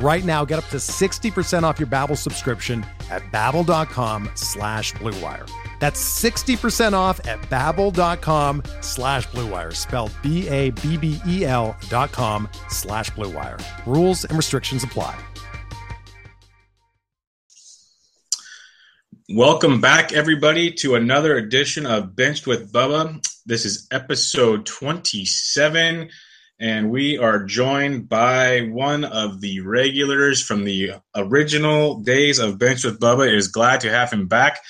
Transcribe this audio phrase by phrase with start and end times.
[0.00, 5.50] Right now, get up to 60% off your Babbel subscription at babbel.com slash bluewire.
[5.80, 13.60] That's 60% off at babbel.com slash bluewire, spelled B-A-B-B-E-L dot com slash bluewire.
[13.86, 15.18] Rules and restrictions apply.
[19.30, 23.22] Welcome back, everybody, to another edition of Benched with Bubba.
[23.44, 26.08] This is episode 27,
[26.60, 32.84] and we are joined by one of the regulars from the original days of Bench
[32.84, 33.28] with Bubba.
[33.28, 34.60] It is glad to have him back.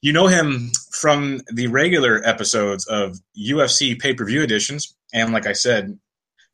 [0.00, 5.46] You know him from the regular episodes of UFC pay per view editions, and like
[5.46, 5.98] I said,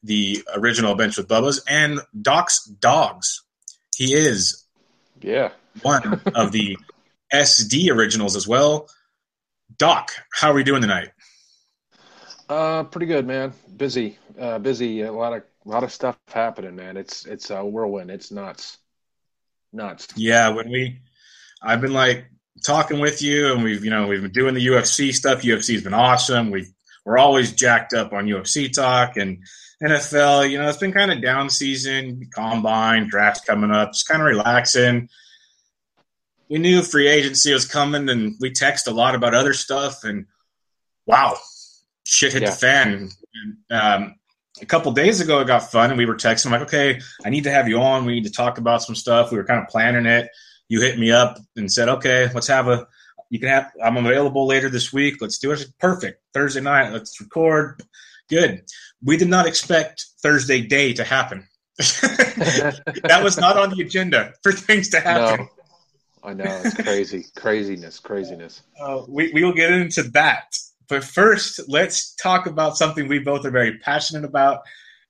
[0.03, 3.43] the original Bench with Bubba's and Doc's Dogs.
[3.97, 4.65] He is
[5.23, 5.51] Yeah.
[5.83, 6.77] one of the
[7.33, 8.89] SD originals as well.
[9.77, 11.09] Doc, how are we doing tonight?
[12.49, 13.53] Uh, pretty good, man.
[13.77, 15.03] Busy, uh, busy.
[15.03, 16.97] A lot of, a lot of stuff happening, man.
[16.97, 18.11] It's, it's a whirlwind.
[18.11, 18.79] It's nuts,
[19.73, 20.09] nuts.
[20.17, 21.01] Yeah, when we,
[21.63, 22.27] I've been like
[22.65, 25.43] talking with you, and we've you know we've been doing the UFC stuff.
[25.43, 26.51] UFC's been awesome.
[26.51, 26.67] We
[27.05, 29.43] we're always jacked up on UFC talk and
[29.83, 30.51] NFL.
[30.51, 33.91] You know, it's been kind of down season, combine, drafts coming up.
[33.91, 35.09] It's kind of relaxing.
[36.49, 40.05] We knew free agency was coming, and we text a lot about other stuff.
[40.05, 40.27] And
[41.07, 41.37] wow,
[42.05, 42.51] shit hit Yeah.
[42.51, 43.11] the fan.
[43.35, 44.15] And, um,
[44.61, 46.47] a couple days ago, it got fun, and we were texting.
[46.47, 48.05] I'm like, okay, I need to have you on.
[48.05, 49.31] We need to talk about some stuff.
[49.31, 50.29] We were kind of planning it.
[50.69, 52.87] You hit me up and said, okay, let's have a.
[53.31, 53.71] You can have.
[53.83, 55.17] I'm available later this week.
[55.21, 55.67] Let's do it.
[55.79, 56.23] Perfect.
[56.33, 56.93] Thursday night.
[56.93, 57.83] Let's record.
[58.29, 58.65] Good.
[59.03, 61.47] We did not expect Thursday day to happen.
[61.79, 65.47] that was not on the agenda for things to happen.
[65.47, 68.63] No, I know it's crazy, craziness, craziness.
[68.81, 70.57] Uh, we, we will get into that.
[70.89, 74.61] But first, let's talk about something we both are very passionate about,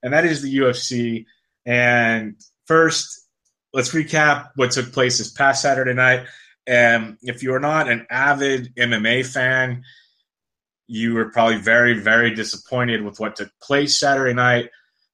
[0.03, 1.25] and that is the UFC.
[1.65, 2.35] And
[2.67, 3.27] first,
[3.73, 6.25] let's recap what took place this past Saturday night.
[6.67, 9.83] And if you're not an avid MMA fan,
[10.87, 14.69] you were probably very, very disappointed with what took place Saturday night.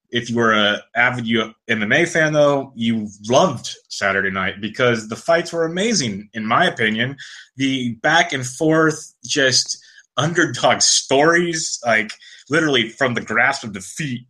[0.10, 1.26] If you were a avid
[1.70, 7.18] MMA fan, though, you loved Saturday night because the fights were amazing, in my opinion.
[7.58, 9.78] The back and forth, just
[10.18, 12.12] underdog stories, like
[12.50, 14.28] literally from the grasp of defeat.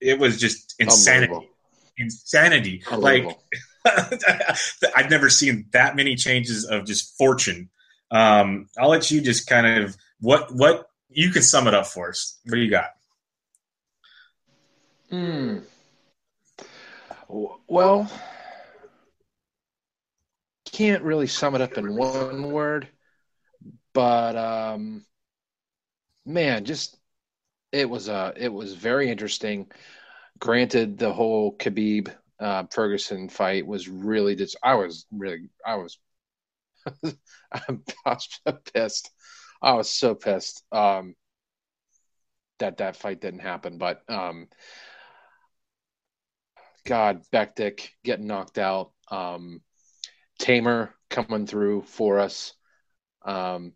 [0.00, 1.50] It was just insanity.
[1.98, 2.82] Insanity.
[2.96, 3.38] Like
[4.96, 7.70] I've never seen that many changes of just fortune.
[8.10, 12.08] Um, I'll let you just kind of what what you can sum it up for
[12.08, 12.38] us.
[12.44, 12.90] What do you got?
[15.10, 15.58] Hmm.
[17.68, 18.10] Well,
[20.72, 22.88] can't really sum it up in one word,
[23.92, 25.04] but um,
[26.32, 26.96] man, just
[27.72, 29.70] it was uh it was very interesting.
[30.38, 35.98] Granted, the whole Khabib uh, Ferguson fight was really just I was really I was
[37.52, 37.82] I'm
[38.74, 39.10] pissed.
[39.62, 41.14] I was so pissed um,
[42.58, 44.48] that that fight didn't happen, but um,
[46.86, 48.92] God, Bektic getting knocked out.
[49.10, 49.60] Um,
[50.38, 52.54] Tamer coming through for us.
[53.22, 53.72] Um,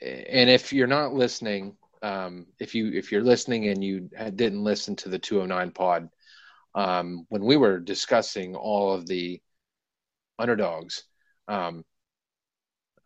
[0.00, 4.96] and if you're not listening, um, if you if you're listening and you didn't listen
[4.96, 6.08] to the 209 pod,
[6.74, 9.40] um, when we were discussing all of the
[10.38, 11.04] underdogs,
[11.48, 11.84] um,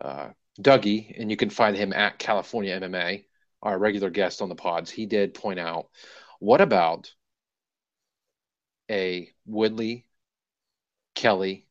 [0.00, 3.24] uh, Dougie, and you can find him at California MMA,
[3.62, 5.88] our regular guest on the pods, he did point out,
[6.38, 7.12] what about
[8.90, 10.06] a Woodley,
[11.14, 11.66] Kelly,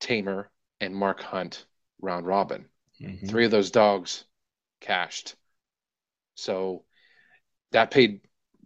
[0.00, 0.46] Teymur,
[0.80, 1.64] and Mark Hunt
[2.00, 2.68] round robin?
[3.26, 4.24] Three of those dogs
[4.80, 5.34] cashed.
[6.34, 6.84] So
[7.72, 8.20] that paid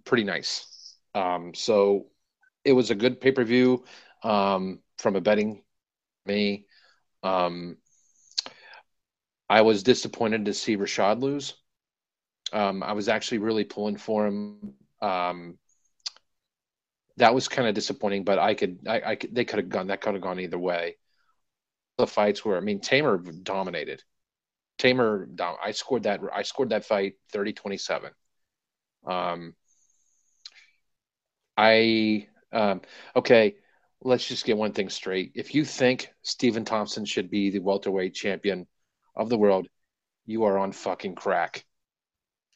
[0.04, 0.96] pretty nice.
[1.14, 2.06] Um, so
[2.64, 3.84] it was a good pay per view
[4.22, 5.62] um, from a betting
[6.26, 6.66] me.
[7.22, 7.76] Um,
[9.48, 11.54] I was disappointed to see Rashad lose.
[12.52, 14.74] Um, I was actually really pulling for him.
[15.00, 15.58] Um,
[17.16, 19.86] that was kind of disappointing, but I could, I, I could, they could have gone,
[19.86, 20.96] that could have gone either way.
[21.98, 24.02] The fights were, I mean, Teymur dominated.
[24.78, 25.28] Teymur,
[25.62, 28.10] I scored that, I scored that fight 30 27.
[29.06, 29.54] Um,
[31.56, 32.82] I, um,
[33.14, 33.56] okay,
[34.02, 35.32] let's just get one thing straight.
[35.34, 38.66] If you think Stephen Thompson should be the welterweight champion
[39.14, 39.68] of the world,
[40.26, 41.64] you are on fucking crack.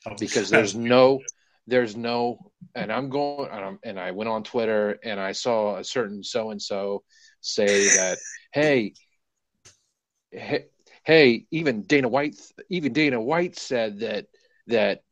[0.07, 1.21] Oh, because there's no,
[1.67, 5.77] there's no, and I'm going, and, I'm, and I went on Twitter and I saw
[5.77, 7.03] a certain so and so
[7.41, 8.19] say that,
[8.53, 8.95] hey,
[10.31, 10.67] hey,
[11.05, 12.37] hey, even Dana White,
[12.69, 14.27] even Dana White said that
[14.67, 15.03] that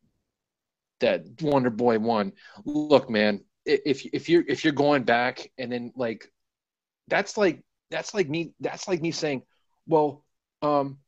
[1.01, 2.33] that Wonder Boy won.
[2.65, 6.31] Look, man, if if you're if you're going back and then like
[7.09, 9.43] that's like that's like me that's like me saying,
[9.87, 10.25] well,
[10.63, 10.99] um,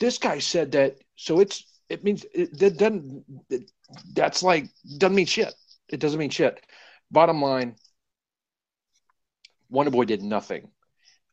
[0.00, 3.70] this guy said that, so it's it means it, that doesn't it,
[4.12, 4.68] that's like
[4.98, 5.54] doesn't mean shit.
[5.88, 6.60] It doesn't mean shit.
[7.10, 7.76] Bottom line,
[9.70, 10.70] Wonder Boy did nothing.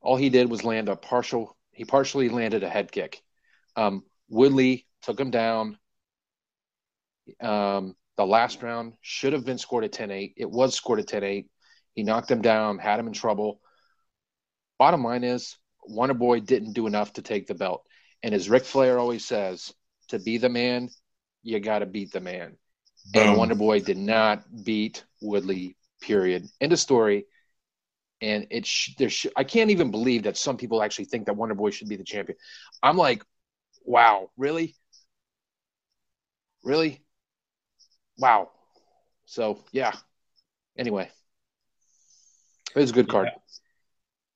[0.01, 1.54] All he did was land a partial.
[1.75, 3.21] He partially landed a head kick.
[3.75, 5.77] Um, Woodley took him down.
[7.41, 10.33] Um, the last round should have been scored at 10 8.
[10.37, 11.47] It was scored at 10 8.
[11.93, 13.59] He knocked him down, had him in trouble.
[14.79, 17.83] Bottom line is, Wonder Boy didn't do enough to take the belt.
[18.23, 19.73] And as Ric Flair always says,
[20.09, 20.89] to be the man,
[21.43, 22.57] you got to beat the man.
[23.13, 23.29] Boom.
[23.29, 26.47] And Wonder Boy did not beat Woodley, period.
[26.59, 27.25] End of story.
[28.21, 31.35] And it sh- there sh- I can't even believe that some people actually think that
[31.35, 32.37] Wonder Boy should be the champion.
[32.81, 33.23] I'm like,
[33.83, 34.75] wow, really?
[36.63, 37.05] Really?
[38.17, 38.49] wow.
[39.25, 39.93] So yeah.
[40.77, 41.09] Anyway,
[42.75, 43.29] it was a good card.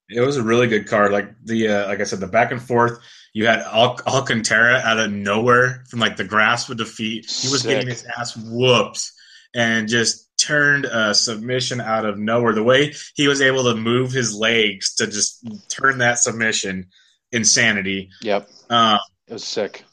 [0.09, 0.21] Yeah.
[0.21, 1.11] It was a really good card.
[1.11, 2.99] Like the uh, like I said, the back and forth.
[3.33, 7.29] You had Al- Alcantara out of nowhere from like the grass with defeat.
[7.29, 7.69] He was Sick.
[7.69, 9.11] getting his ass whooped
[9.53, 12.53] and just turned a submission out of nowhere.
[12.53, 16.87] The way he was able to move his legs to just turn that submission,
[17.31, 18.09] insanity.
[18.21, 18.49] Yep.
[18.69, 19.83] Um, it was sick.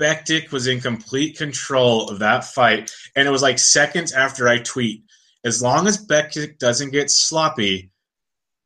[0.00, 2.90] Bektic was in complete control of that fight.
[3.14, 5.04] And it was like seconds after I tweet,
[5.44, 7.90] as long as Bektic doesn't get sloppy,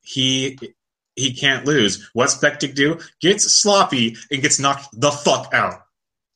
[0.00, 0.58] he
[1.16, 2.08] he can't lose.
[2.14, 2.98] What's Bektic do?
[3.20, 5.80] Gets sloppy and gets knocked the fuck out.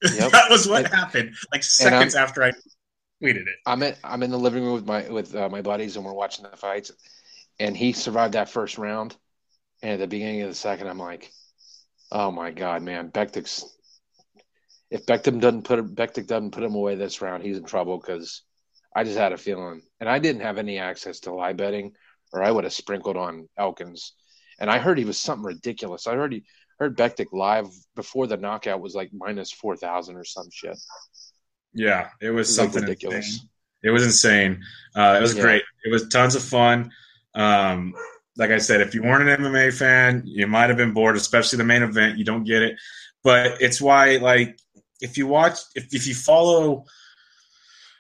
[0.04, 0.32] Yep.
[0.32, 1.34] that was what and, happened.
[1.50, 2.52] Like seconds after I
[3.24, 3.56] tweeted it.
[3.66, 6.12] I'm in I'm in the living room with my with uh, my buddies and we're
[6.12, 6.92] watching the fights,
[7.58, 9.16] and he survived that first round.
[9.82, 11.32] And at the beginning of the second, I'm like,
[12.12, 13.64] "Oh my god, man, Bektic's
[14.90, 18.42] if Bektic doesn't put Bektic doesn't put him away this round, he's in trouble because
[18.94, 21.92] I just had a feeling, and I didn't have any access to live betting,
[22.32, 24.12] or I would have sprinkled on Elkins.
[24.60, 26.06] And I heard he was something ridiculous.
[26.06, 26.44] I heard he
[26.78, 27.66] heard Bektic live
[27.96, 30.78] before the knockout was like minus four thousand or some shit.
[31.74, 33.26] Yeah, it was, it was something like ridiculous.
[33.26, 33.48] Insane.
[33.82, 34.62] It was insane.
[34.96, 35.42] Uh, it was yeah.
[35.42, 35.62] great.
[35.84, 36.90] It was tons of fun.
[37.34, 37.94] Um,
[38.36, 41.58] like I said, if you weren't an MMA fan, you might have been bored, especially
[41.58, 42.18] the main event.
[42.18, 42.76] You don't get it,
[43.22, 44.58] but it's why like
[45.00, 46.84] if you watch if, if you follow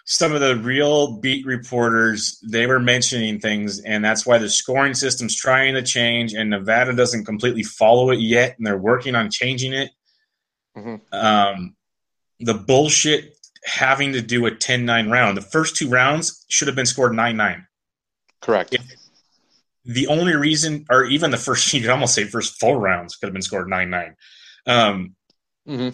[0.06, 4.94] some of the real beat reporters they were mentioning things and that's why the scoring
[4.94, 9.30] system's trying to change and nevada doesn't completely follow it yet and they're working on
[9.30, 9.90] changing it
[10.76, 10.96] mm-hmm.
[11.14, 11.74] um,
[12.40, 16.86] the bullshit having to do a 10-9 round the first two rounds should have been
[16.86, 17.64] scored 9-9
[18.40, 18.82] correct if
[19.84, 23.26] the only reason or even the first you could almost say first four rounds could
[23.26, 24.14] have been scored 9-9
[24.66, 25.14] um,
[25.66, 25.90] mm-hmm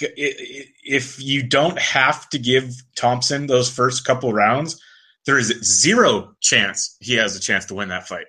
[0.00, 4.80] if you don't have to give Thompson those first couple rounds,
[5.26, 8.26] there is zero chance he has a chance to win that fight.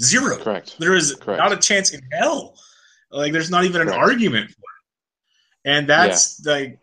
[0.00, 0.36] Zero.
[0.36, 0.76] Correct.
[0.78, 1.38] There is Correct.
[1.38, 2.54] not a chance in hell.
[3.10, 4.00] Like there's not even an Correct.
[4.00, 5.70] argument for it.
[5.70, 6.52] And that's yeah.
[6.52, 6.78] like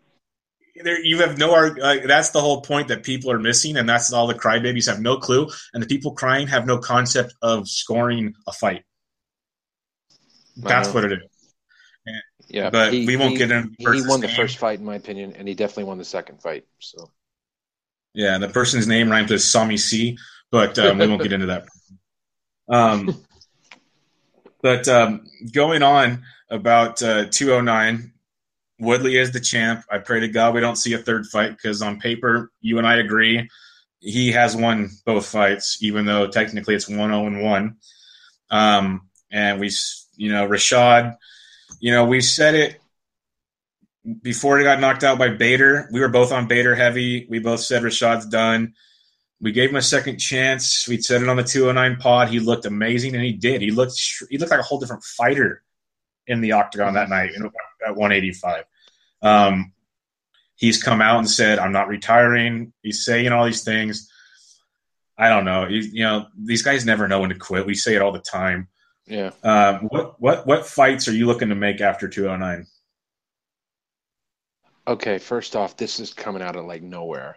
[0.82, 4.12] there you have no like, that's the whole point that people are missing and that's
[4.12, 8.34] all the crybabies have no clue and the people crying have no concept of scoring
[8.46, 8.84] a fight.
[10.56, 11.20] That's what it is.
[12.48, 13.74] Yeah, but he, we won't he, get in.
[13.78, 14.36] He won the name.
[14.36, 16.64] first fight, in my opinion, and he definitely won the second fight.
[16.78, 17.10] So,
[18.14, 20.16] yeah, the person's name rhymes with Sami C,
[20.50, 21.66] but um, we won't get into that.
[22.68, 23.24] Um,
[24.60, 28.12] but um, going on about uh, 209,
[28.78, 29.84] Woodley is the champ.
[29.90, 32.86] I pray to God we don't see a third fight because on paper, you and
[32.86, 33.48] I agree,
[34.00, 37.76] he has won both fights, even though technically it's 1 0 1.
[38.50, 39.70] Um, and we,
[40.16, 41.16] you know, Rashad
[41.80, 42.80] you know, we said it
[44.22, 45.88] before he got knocked out by Bader.
[45.92, 47.26] We were both on Bader heavy.
[47.28, 48.74] We both said Rashad's done.
[49.40, 50.88] We gave him a second chance.
[50.88, 52.28] We said it on the 209 pod.
[52.28, 53.60] He looked amazing, and he did.
[53.60, 55.62] He looked he looked like a whole different fighter
[56.26, 57.30] in the octagon that night
[57.86, 58.64] at 185.
[59.22, 59.72] Um,
[60.56, 64.10] He's come out and said, "I'm not retiring." He's saying all these things.
[65.18, 65.66] I don't know.
[65.66, 67.66] You, you know, these guys never know when to quit.
[67.66, 68.68] We say it all the time.
[69.06, 69.30] Yeah.
[69.42, 72.66] Um, what what what fights are you looking to make after 209?
[74.88, 77.36] Okay, first off, this is coming out of like nowhere.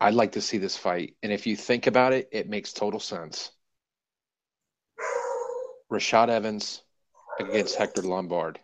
[0.00, 3.00] I'd like to see this fight, and if you think about it, it makes total
[3.00, 3.52] sense.
[5.90, 6.82] Rashad Evans
[7.38, 8.58] against Hector Lombard.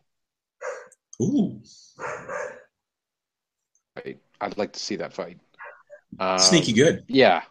[1.23, 1.61] Ooh.
[4.41, 5.39] I'd like to see that fight.
[6.19, 7.05] Um, sneaky good.
[7.09, 7.43] Yeah,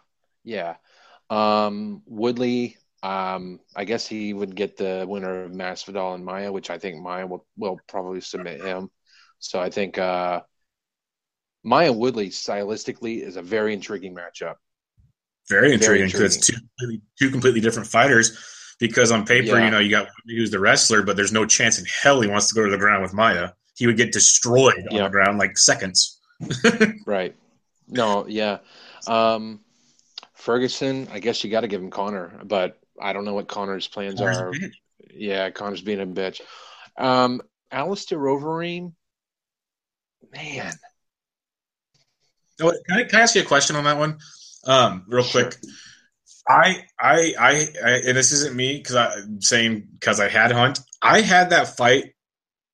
[0.44, 0.76] yeah.
[1.28, 2.76] Um, Woodley.
[3.02, 7.00] Um, I guess he would get the winner of Masvidal and Maia, which I think
[7.00, 8.90] Maia will, will probably submit him.
[9.38, 10.42] So I think uh,
[11.64, 14.56] Maia Woodley stylistically is a very intriguing matchup.
[15.48, 18.38] Very Very intriguing because it's two completely, two completely different fighters.
[18.80, 19.64] Because on paper, Yeah.
[19.66, 22.48] you know, you got who's the wrestler, but there's no chance in hell he wants
[22.48, 23.50] to go to the ground with Maia.
[23.76, 26.18] He would get destroyed on the ground like seconds.
[27.06, 27.36] Right.
[27.88, 28.58] No, yeah.
[29.06, 29.60] Um,
[30.34, 33.86] Ferguson, I guess you got to give him Conor, but I don't know what Conor's
[33.88, 34.52] plans Conor's are.
[35.12, 36.40] Yeah, Conor's being a bitch.
[36.96, 38.92] Um, Alistair Overeem,
[40.32, 40.72] man,
[42.62, 44.18] Oh, can, I, can I ask you a question on that one,
[44.64, 45.44] um, real Sure.
[45.44, 45.56] quick?
[46.50, 50.80] I, I, I, I, and this isn't me because I'm saying because I had Hunt.
[51.02, 52.14] I had that fight.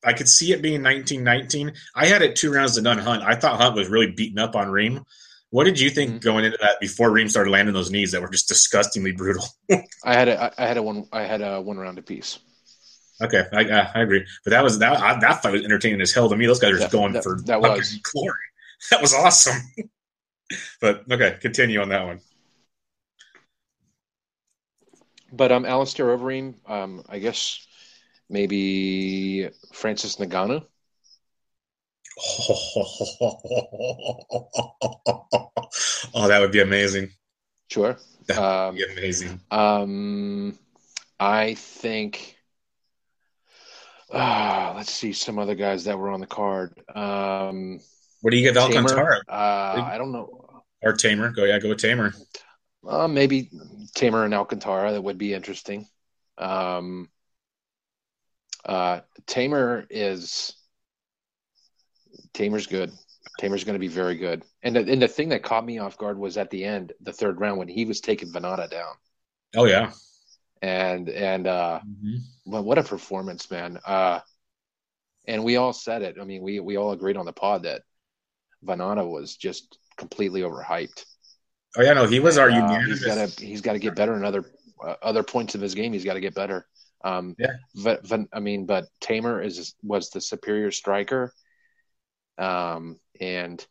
[0.04, 1.72] I could see it being 1919.
[1.94, 3.22] I had it two rounds to none Hunt.
[3.22, 5.04] I thought Hunt was really beaten up on Reem.
[5.50, 6.20] What did you think Mhm.
[6.22, 9.44] going into that before Reem started landing those knees that were just disgustingly brutal?
[10.04, 12.38] I had a, I had a one, I had a one round apiece.
[13.22, 16.12] Okay, I, I, I agree, but that was that I, that fight was entertaining as
[16.12, 16.46] hell to me.
[16.46, 17.96] Those guys are just That- going that- for that was.
[18.12, 18.34] glory.
[18.90, 19.56] That was awesome.
[20.80, 22.20] but okay, continue on that one.
[25.36, 27.66] But um, Alistair Overeem, um, I guess
[28.28, 30.64] maybe Francis Ngannou.
[36.14, 37.10] oh, that would be amazing.
[37.68, 37.96] Sure.
[38.26, 39.40] That Um, would be amazing.
[39.50, 40.58] Um,
[41.20, 42.34] I think.
[44.10, 46.72] Uh, let's see some other guys that were on the card.
[46.94, 47.80] Um,
[48.20, 50.62] What do you give Alcantara uh, I don't know.
[50.82, 51.34] or Teymur?
[51.34, 52.14] Go yeah, go with Teymur.
[52.86, 53.50] Uh, maybe
[53.96, 54.92] Teymur and Alcantara.
[54.92, 55.86] That would be interesting.
[56.38, 57.08] Um,
[58.64, 60.54] uh, Teymur is
[62.34, 62.92] Teymur's good.
[63.40, 64.42] Teymur's going to be very good.
[64.62, 67.12] And the, and the thing that caught me off guard was at the end, the
[67.12, 68.94] third round, when he was taking Vannata down.
[69.56, 69.92] Oh yeah.
[70.62, 72.18] And and uh, Mhm.
[72.46, 73.78] Well, what a performance, man.
[73.84, 74.20] Uh,
[75.26, 76.16] and we all said it.
[76.20, 77.82] I mean, we, we all agreed on the pod that
[78.64, 81.04] Vannata was just completely overhyped.
[81.76, 83.00] Oh yeah, no, he was our Uh, unanimous.
[83.00, 84.44] he's got to he's got to get better in other
[84.84, 85.92] uh, other points of his game.
[85.92, 86.66] He's got to get better.
[87.04, 87.52] Um, Yeah.
[87.84, 91.32] But, Van- I mean, but Teymur is was the superior striker.
[92.38, 93.64] Um, and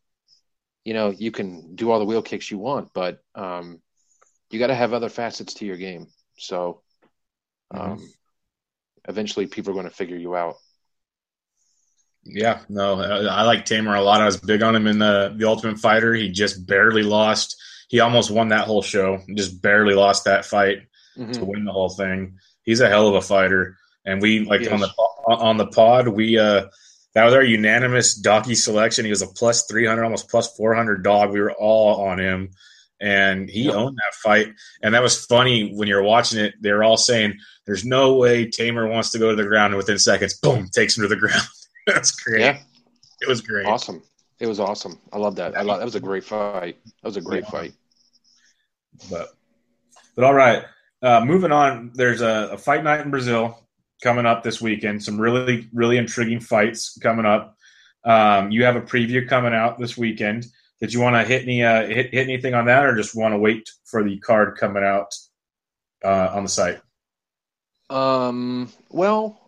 [0.84, 3.82] you know you can do all the wheel kicks you want, but um,
[4.52, 6.08] you got to have other facets to your game.
[6.38, 6.82] So,
[7.72, 8.08] um, Mhm.
[9.08, 10.56] eventually, people are going to figure you out.
[12.24, 14.20] Yeah, no, I, I like Teymur a lot.
[14.22, 16.14] I was big on him in the the Ultimate Fighter.
[16.14, 17.56] He just barely lost.
[17.88, 19.20] He almost won that whole show.
[19.36, 20.80] Just barely lost that fight
[21.18, 21.34] Mhm.
[21.34, 22.38] to win the whole thing.
[22.63, 23.77] He's a hell of a fighter.
[24.06, 24.89] And we like on the
[25.27, 26.65] on the pod, we uh
[27.13, 29.06] that was our unanimous docky selection.
[29.06, 31.32] He was a plus three hundred, almost plus four hundred dog.
[31.32, 32.50] We were all on him,
[33.00, 33.74] and he Yep.
[33.74, 34.48] owned that fight.
[34.84, 36.54] And that was funny when you're watching it.
[36.62, 39.77] They were all saying, "There's no way Teymur wants to go to the ground." And
[39.77, 41.42] within seconds, boom, takes him to the ground.
[41.88, 42.42] That's great.
[42.42, 42.60] Yeah,
[43.22, 43.65] It was great.
[43.65, 44.04] awesome.
[44.39, 45.00] It was awesome.
[45.13, 45.58] I love that.
[45.58, 46.77] I love that was a great fight.
[46.86, 47.50] That was a great Yeah.
[47.51, 47.74] fight.
[49.10, 49.30] But
[50.15, 50.63] but all right.
[51.01, 53.60] Uh, moving on, there's a, a fight night in Brazil
[54.04, 55.04] coming up this weekend.
[55.04, 57.56] Some really really intriguing fights coming up.
[58.04, 60.46] Um, you have a preview coming out this weekend.
[60.82, 63.34] Did you want to hit any uh, hit, hit anything on that, or just want
[63.34, 65.13] to wait for the card coming out
[66.04, 66.82] uh, on the site?
[67.89, 69.45] Um, well,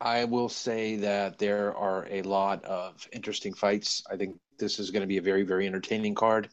[0.00, 4.02] I will say that there are a lot of interesting fights.
[4.10, 6.48] I think this is going to be a very, very entertaining card.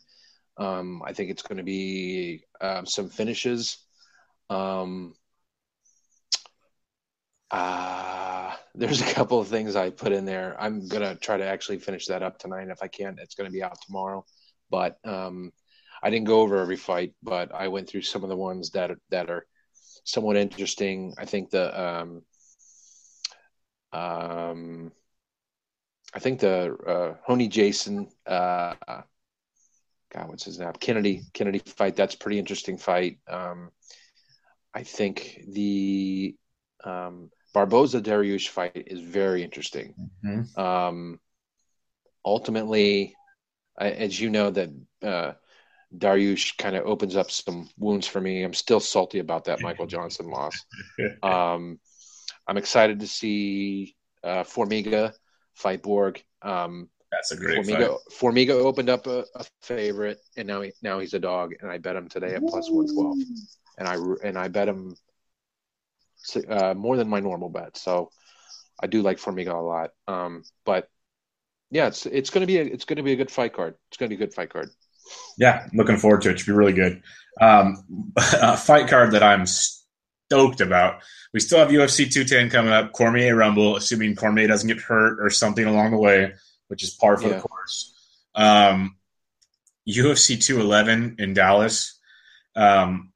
[0.58, 3.78] Um, I think it's going to be um, some finishes.
[4.50, 5.16] Um,
[7.52, 10.56] uh, there's a couple of things I put in there.
[10.60, 12.70] I'm going to try to actually finish that up tonight.
[12.70, 14.26] If I can't, it's going to be out tomorrow.
[14.70, 15.52] But um,
[16.02, 18.92] I didn't go over every fight, but I went through some of the ones that
[19.10, 19.46] that are
[20.06, 21.14] somewhat interesting.
[21.18, 21.78] I think the
[23.94, 24.92] um,
[26.14, 28.74] I think the uh, Honey Jason, uh,
[30.14, 30.72] God, what's his name?
[30.80, 31.96] Kennedy Kennedy fight.
[31.96, 33.20] That's a pretty interesting fight.
[33.28, 33.72] Um,
[34.74, 36.36] I think the
[36.84, 39.96] um, Barboza Dariush fight is very interesting.
[40.24, 40.58] Mhm.
[40.58, 41.20] Um,
[42.26, 43.16] ultimately,
[43.78, 44.70] I, as you know, that
[45.02, 45.34] uh,
[45.96, 48.44] Dariush kind of opens up some wounds for me.
[48.44, 50.64] I'm still salty about that Michael Johnson loss.
[51.24, 51.80] Um,
[52.48, 55.14] I'm excited to see uh, Formiga
[55.54, 56.24] fight Borg.
[56.42, 58.00] Um, That's a great Formiga, fight.
[58.20, 61.78] Formiga opened up a, a favorite, and now he, now he's a dog, and I
[61.78, 63.18] bet him today at plus one twelve,
[63.78, 63.96] and I
[64.28, 64.96] and I bet him
[66.48, 67.78] uh, more than my normal bet.
[67.78, 68.10] So
[68.82, 69.92] I do like Formiga a lot.
[70.08, 70.90] Um, but
[71.72, 73.76] yeah, it's it's gonna be a, it's gonna be a good fight card.
[73.90, 74.70] It's gonna be a good fight card.
[75.38, 76.40] Yeah, looking forward to it.
[76.40, 77.02] Should be really good.
[77.42, 77.84] Um,
[78.18, 79.46] a fight card that I'm
[80.28, 81.02] stoked about.
[81.34, 82.92] We still have UFC 210 coming up.
[82.94, 86.34] Cormier Rumble, assuming Cormier doesn't get hurt or something along the way,
[86.68, 87.36] which is par for Yeah.
[87.36, 87.94] the course.
[88.36, 88.98] Um,
[89.88, 92.00] UFC 211 in Dallas.
[92.56, 93.12] Um,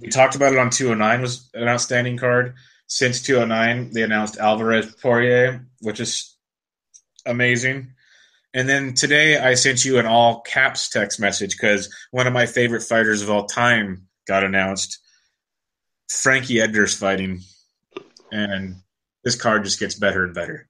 [0.00, 2.54] we talked about it on 209 was an outstanding card.
[2.88, 6.36] Since 209, they announced Alvarez Poirier, which is
[7.24, 7.92] amazing.
[8.54, 12.46] And then today I sent you an all caps text message because one of my
[12.46, 14.98] favorite fighters of all time got announced.
[16.08, 17.40] Frankie Edgar's fighting,
[18.32, 18.76] and
[19.24, 20.68] this card just gets better and better.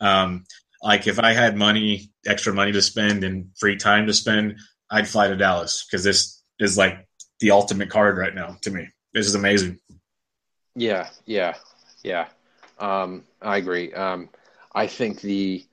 [0.00, 0.44] Um,
[0.82, 4.58] like if I had money, extra money to spend, and free time to spend,
[4.90, 7.06] I'd fly to Dallas because this is like
[7.40, 8.88] the ultimate card right now to me.
[9.12, 9.78] This is amazing.
[10.74, 11.54] Yeah, yeah,
[12.02, 12.28] yeah.
[12.78, 13.92] Um, I agree.
[13.92, 14.28] Um,
[14.74, 15.64] I think the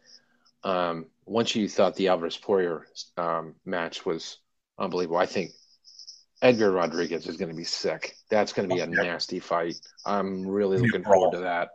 [0.63, 4.37] um, once you thought the Alvarez Poirier um, match was
[4.79, 5.51] unbelievable, I think
[6.41, 8.15] Edgar Rodriguez is going to be sick.
[8.29, 9.03] That's going to be a Yeah.
[9.11, 9.75] nasty fight.
[10.05, 11.21] I'm really looking brawl.
[11.31, 11.69] forward to that.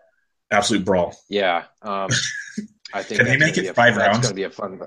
[0.51, 1.17] Absolute brawl.
[1.29, 1.65] Yeah.
[1.83, 2.09] Um,
[2.93, 4.19] I think Can they make it a- five rounds?
[4.21, 4.81] going to be a fun.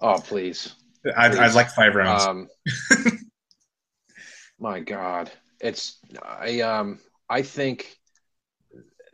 [0.00, 0.74] Oh please.
[1.16, 2.24] I'd, I'd like five rounds.
[2.24, 2.48] Um,
[4.58, 6.98] my God, it's I um
[7.28, 7.96] I think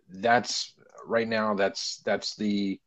[0.09, 0.73] that's
[1.07, 1.55] right now.
[1.55, 2.81] That's that's the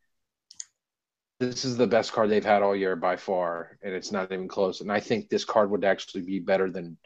[1.39, 4.47] this is the best card they've had all year by far, and it's not even
[4.47, 4.81] close.
[4.81, 6.97] And I think this card would actually be better than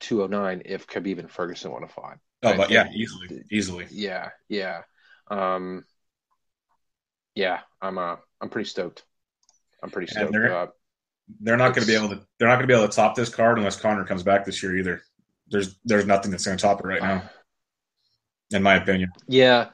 [0.00, 2.18] 209 if Khabib and Ferguson would have fought.
[2.42, 3.86] oh, I but yeah, easily, easily.
[3.90, 4.82] Yeah, yeah,
[5.30, 5.84] um,
[7.34, 7.60] yeah.
[7.80, 9.04] I'm uh I'm pretty stoked.
[9.82, 10.32] I'm pretty And stoked.
[10.32, 10.66] they're- Uh,
[11.40, 12.20] They're not going to be able to.
[12.38, 14.62] They're not going to be able to top this card unless Conor comes back this
[14.62, 15.02] year either.
[15.48, 17.28] There's there's nothing that's going to top it right now,
[18.52, 19.10] in my opinion.
[19.26, 19.70] Yeah.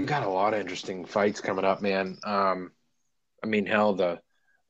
[0.00, 2.16] We've got a lot of interesting fights coming up, man.
[2.24, 2.72] Um,
[3.44, 4.18] I mean, hell, the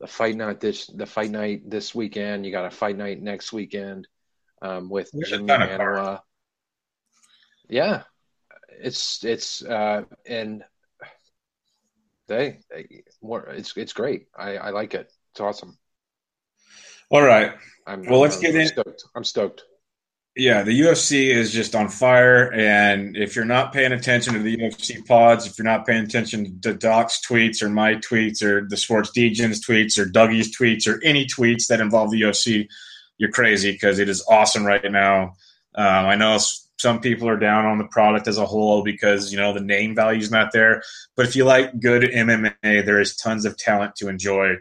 [0.01, 2.45] the fight night this the fight night this weekend.
[2.45, 4.09] You got a fight night next weekend
[4.61, 5.47] um, with There's Jimmy.
[7.69, 8.03] Yeah,
[8.81, 10.65] it's it's uh, and
[12.27, 13.43] they, they more.
[13.51, 14.27] It's it's great.
[14.37, 15.13] I I like it.
[15.31, 15.77] It's awesome.
[17.09, 17.53] All right,
[17.87, 19.05] I'm Well, let's I'm get in- Stoked.
[19.15, 19.63] I'm stoked.
[20.35, 24.55] Yeah, the UFC is just on fire, and if you're not paying attention to the
[24.55, 28.77] UFC pods, if you're not paying attention to Doc's tweets or my tweets or the
[28.77, 32.67] Sports Degens tweets or Dougie's tweets or any tweets that involve the UFC,
[33.17, 35.33] you're crazy because it is awesome right now.
[35.75, 36.37] Um, I know
[36.79, 39.95] some people are down on the product as a whole because you know the name
[39.95, 40.81] value is not there.
[41.17, 44.55] But if you like good MMA, there is tons of talent to enjoy.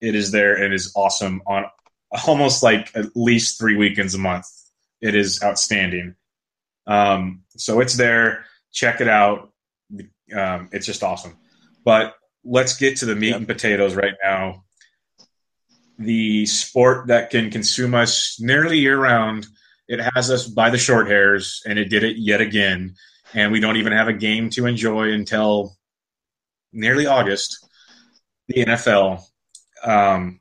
[0.00, 0.54] It is there.
[0.54, 1.64] and is awesome on
[2.26, 4.46] almost like at least three weekends a month.
[5.00, 6.14] It is outstanding.
[6.86, 8.44] Um, so it's there.
[8.72, 9.52] Check it out.
[10.34, 11.36] Um, it's just awesome.
[11.84, 13.36] But let's get to the meat Yep.
[13.36, 14.64] and potatoes right now.
[15.98, 19.46] The sport that can consume us nearly year round.
[19.88, 22.94] It has us by the short hairs, and it did it yet again.
[23.34, 25.76] And we don't even have a game to enjoy until
[26.72, 27.66] nearly August.
[28.48, 29.22] The NFL.
[29.84, 30.40] Um,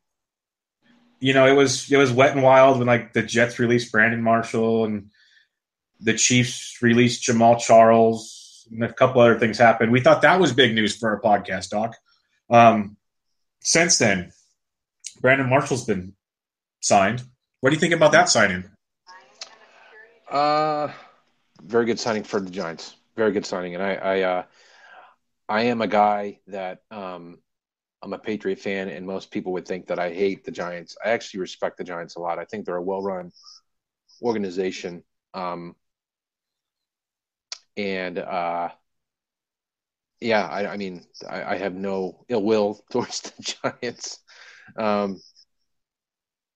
[1.19, 4.21] you know, it was it was wet and wild when like the Jets released Brandon
[4.21, 5.09] Marshall and
[5.99, 9.91] the Chiefs released Jamaal Charles and a couple other things happened.
[9.91, 11.95] We thought that was big news for our podcast, Doc.
[12.49, 12.97] Um,
[13.61, 14.31] since then,
[15.21, 16.13] Brandon Marshall's been
[16.81, 17.23] signed.
[17.61, 18.65] What do you think about that signing?
[20.29, 20.89] Uh,
[21.63, 22.95] very good signing for the Giants.
[23.15, 24.43] Very good signing, and I, I, uh,
[25.49, 27.39] I am a guy that um,
[28.07, 30.95] I'm a Patriot fan, and most people would think that I hate the Giants.
[31.03, 32.39] I actually respect the Giants a lot.
[32.39, 33.33] I think they're a well-run
[34.21, 35.75] organization, um,
[37.75, 38.69] and uh,
[40.21, 44.19] yeah, I, I mean, I, I have no ill will towards the Giants.
[44.77, 45.19] Um,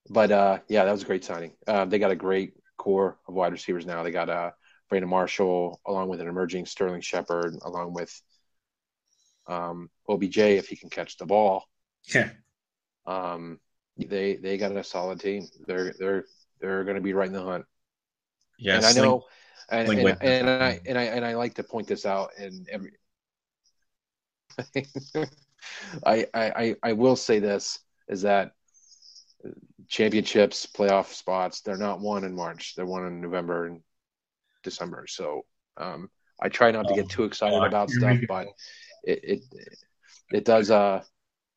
[0.10, 1.52] but uh, yeah, that was a great signing.
[1.68, 4.04] Uh, they got a great core of wide receivers now.
[4.04, 4.52] They got uh,
[4.90, 8.22] Brandon Marshall, along with an emerging Sterling Shepard, along with
[9.52, 11.66] um, OBJ if he can catch the ball.
[12.14, 12.30] Yeah.
[13.06, 13.60] Um,
[13.98, 15.48] they they got a solid team.
[15.68, 16.26] They're they're
[16.60, 17.66] they're going to be right in the hunt.
[18.58, 19.26] Yeah, and I know
[19.70, 22.32] and, and, and, I and I and I like to point this out.
[22.38, 22.92] And every,
[26.06, 28.52] I, I I will say this is that
[29.88, 32.76] championships, playoff spots, they're not won in March.
[32.76, 33.82] They're won in November and
[34.64, 35.06] December.
[35.08, 35.46] So
[35.78, 36.10] um,
[36.42, 38.48] I try not to get too excited oh, about stuff, but
[39.04, 39.42] it, it
[40.32, 41.04] it does uh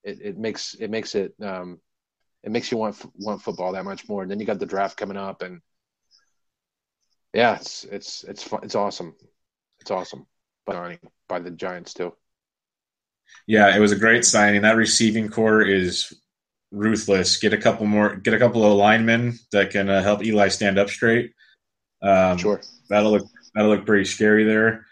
[0.02, 1.80] it, it makes it makes it um
[2.44, 4.22] it makes you want want football that much more.
[4.22, 5.60] And then you got the draft coming up, and
[7.32, 8.60] yeah, it's it's it's fun.
[8.62, 9.16] it's awesome.
[9.80, 10.26] It's awesome
[10.66, 12.14] by by the Giants too.
[13.46, 14.62] Yeah, it was a great signing.
[14.62, 16.12] That receiving core is
[16.70, 17.38] ruthless.
[17.38, 20.78] Get a couple more, get a couple of linemen that can uh, help Eli stand
[20.78, 21.32] up straight.
[22.02, 24.86] Um, sure, that'll look that'll look pretty scary there.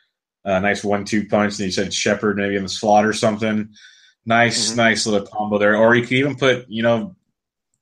[0.45, 1.59] Uh, nice one-two punch.
[1.59, 3.71] And you said Shepard maybe in the slot or something.
[4.25, 4.77] Nice, mm-hmm.
[4.77, 5.77] nice little combo there.
[5.77, 7.17] Or you could even put you know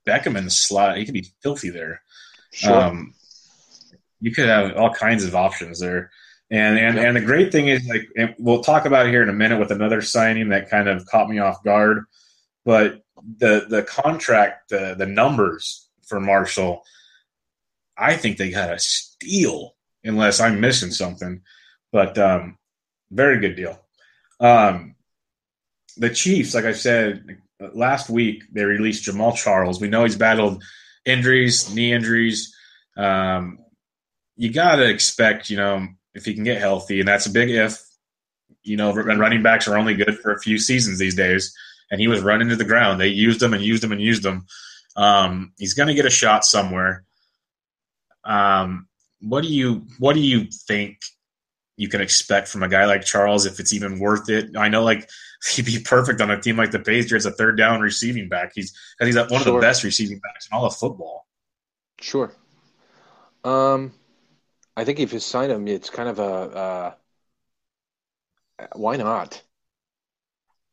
[0.06, 0.96] Beckham in the slot.
[0.96, 2.02] He could be filthy there.
[2.52, 2.74] Sure.
[2.74, 3.14] Um,
[4.20, 6.10] you could have all kinds of options there.
[6.50, 7.06] And and, yep.
[7.06, 9.70] and the great thing is like we'll talk about it here in a minute with
[9.70, 12.04] another signing that kind of caught me off guard.
[12.64, 13.02] But
[13.38, 16.82] the the contract, the the numbers for Marshall,
[17.96, 21.42] I think they got a steal unless I'm missing something.
[21.92, 22.58] But um,
[23.10, 23.80] very good deal.
[24.38, 24.94] Um,
[25.96, 27.38] the Chiefs, like I said
[27.74, 29.80] last week, they released Jamaal Charles.
[29.80, 30.62] We know he's battled
[31.04, 32.54] injuries, knee injuries.
[32.96, 33.58] Um,
[34.36, 37.50] you got to expect, you know, if he can get healthy, and that's a big
[37.50, 37.80] if.
[38.62, 41.54] You know, and running backs are only good for a few seasons these days
[41.90, 43.00] and he was running to the ground.
[43.00, 44.46] They used him and used him and used him.
[44.96, 47.04] Um, he's going to get a shot somewhere.
[48.24, 48.86] Um,
[49.20, 50.98] what do you what do you think
[51.80, 54.54] you can expect from a guy like Charles if it's even worth it?
[54.54, 55.08] I know like
[55.50, 58.52] he'd be perfect on a team like the Patriots, a third down receiving back.
[58.54, 61.26] He's he's one of the best receiving backs in all of football.
[62.00, 62.32] Sure.
[63.44, 63.92] Um,
[64.76, 66.92] I think if you sign him, it's kind of a uh,
[68.74, 69.42] why not?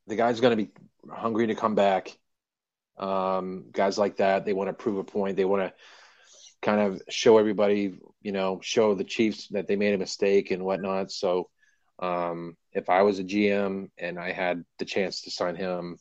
[0.08, 0.72] The guy's going to be
[1.10, 2.18] hungry to come back.
[2.98, 5.38] Um, guys like that, they want to prove a point.
[5.38, 5.74] They want to
[6.62, 10.66] kind of show everybody, you know, show the Chiefs that they made a mistake and
[10.66, 11.14] whatnot.
[11.14, 11.50] So,
[12.00, 15.98] um, if I was a GM and I had the chance to sign him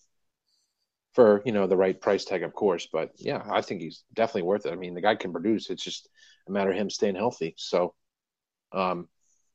[1.15, 4.43] for, you know, the right price tag, of course, but yeah, I think he's definitely
[4.43, 4.73] worth it.
[4.73, 5.71] I mean, the guy can produce.
[5.71, 6.09] It's just
[6.49, 7.55] a matter of him staying healthy.
[7.59, 7.95] So,
[8.73, 9.07] um,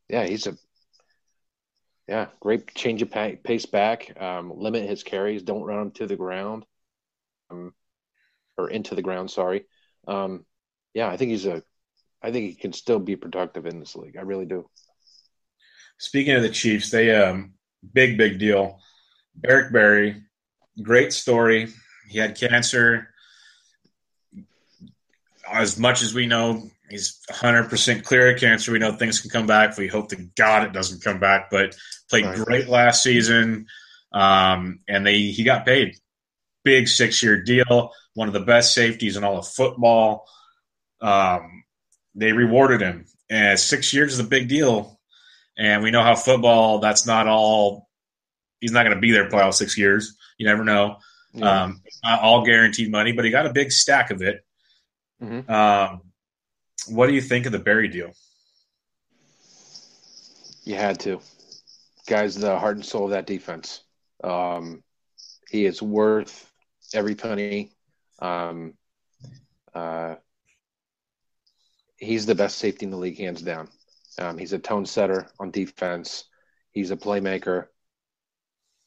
[0.07, 0.55] yeah, he's a
[2.07, 4.17] yeah, great change of pace back.
[4.21, 5.43] Um, limit his carries.
[5.43, 6.65] Don't run him to the ground,
[7.49, 7.73] um,
[8.57, 9.29] or into the ground.
[9.29, 9.65] Sorry.
[10.07, 10.45] Um,
[10.93, 11.63] yeah, I think he's a.
[12.21, 14.17] I think he can still be productive in this league.
[14.17, 14.69] I really do.
[15.97, 17.53] Speaking of the Chiefs, they um
[17.93, 18.79] big big deal.
[19.43, 20.23] Eric Berry,
[20.81, 21.67] great story.
[22.10, 23.07] He had cancer.
[25.51, 28.71] As much as we know, he's 100% clear of cancer.
[28.71, 29.77] We know things can come back.
[29.77, 31.75] We hope to God it doesn't come back, but
[32.10, 32.38] played right.
[32.38, 33.67] great last season.
[34.13, 35.95] Um, and they he got paid.
[36.63, 40.27] Big six year deal, one of the best safeties in all of football.
[40.99, 41.63] Um,
[42.15, 43.06] they rewarded him.
[43.30, 45.00] And six years is a big deal.
[45.58, 47.88] And we know how football, that's not all,
[48.60, 50.17] he's not going to be there for all six years.
[50.38, 50.97] You never know.
[51.34, 51.63] Yeah.
[51.63, 54.43] Um, not all guaranteed money, but he got a big stack of it.
[55.21, 55.50] Mm-hmm.
[55.50, 56.02] Um,
[56.88, 58.12] what do you think of the Berry deal?
[60.63, 61.21] You had to.
[62.08, 63.84] Guy's the heart and soul of that defense.
[64.24, 64.84] Um,
[65.50, 66.52] he is worth
[66.93, 67.71] every penny.
[68.19, 68.74] Um,
[69.74, 70.15] uh,
[72.01, 73.69] he's the best safety in the league, hands down.
[74.19, 76.25] Um, he's a tone setter on defense.
[76.71, 77.67] He's a playmaker.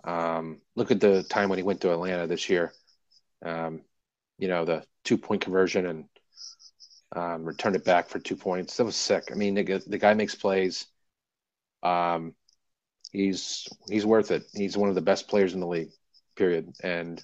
[0.03, 2.73] Um, look at the time when he went to Atlanta this year.
[3.43, 3.83] Um,
[4.37, 6.05] you know, the two point conversion and
[7.15, 8.77] um, returned it back for two points.
[8.77, 9.29] That was sick.
[9.31, 10.87] I mean, the, the guy makes plays.
[11.83, 12.35] Um,
[13.13, 14.45] he's he's worth it.
[14.53, 15.91] He's one of the best players in the league.
[16.37, 16.75] Period.
[16.83, 17.23] And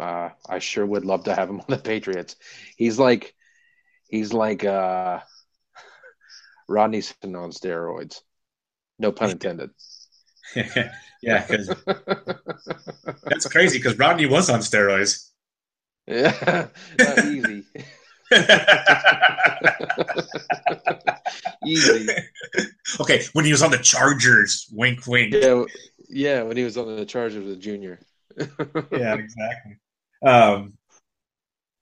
[0.00, 2.36] uh, I sure would love to have him on the Patriots.
[2.76, 3.34] He's like
[4.08, 5.20] he's like uh,
[6.68, 8.20] Rodney on steroids.
[8.98, 9.70] No pun intended.
[11.22, 11.46] yeah,
[13.24, 13.78] that's crazy.
[13.78, 15.30] Because Rodney was on steroids.
[16.06, 17.64] Yeah, not easy.
[21.66, 22.08] Easy.
[23.00, 25.32] Okay, when he was on the Chargers, wink, wink.
[25.34, 25.64] Yeah,
[26.08, 28.00] yeah, when he was on the Chargers with Junior.
[28.92, 29.78] yeah, exactly.
[30.22, 30.74] Um,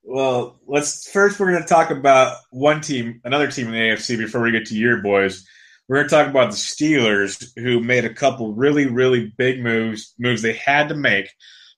[0.04, 4.18] well, let's first we're going to talk about one team, another team in the AFC
[4.18, 5.46] before we get to your boys.
[5.88, 10.14] We're going to talk about the Steelers, who made a couple really, really big moves,
[10.18, 11.28] moves they had to make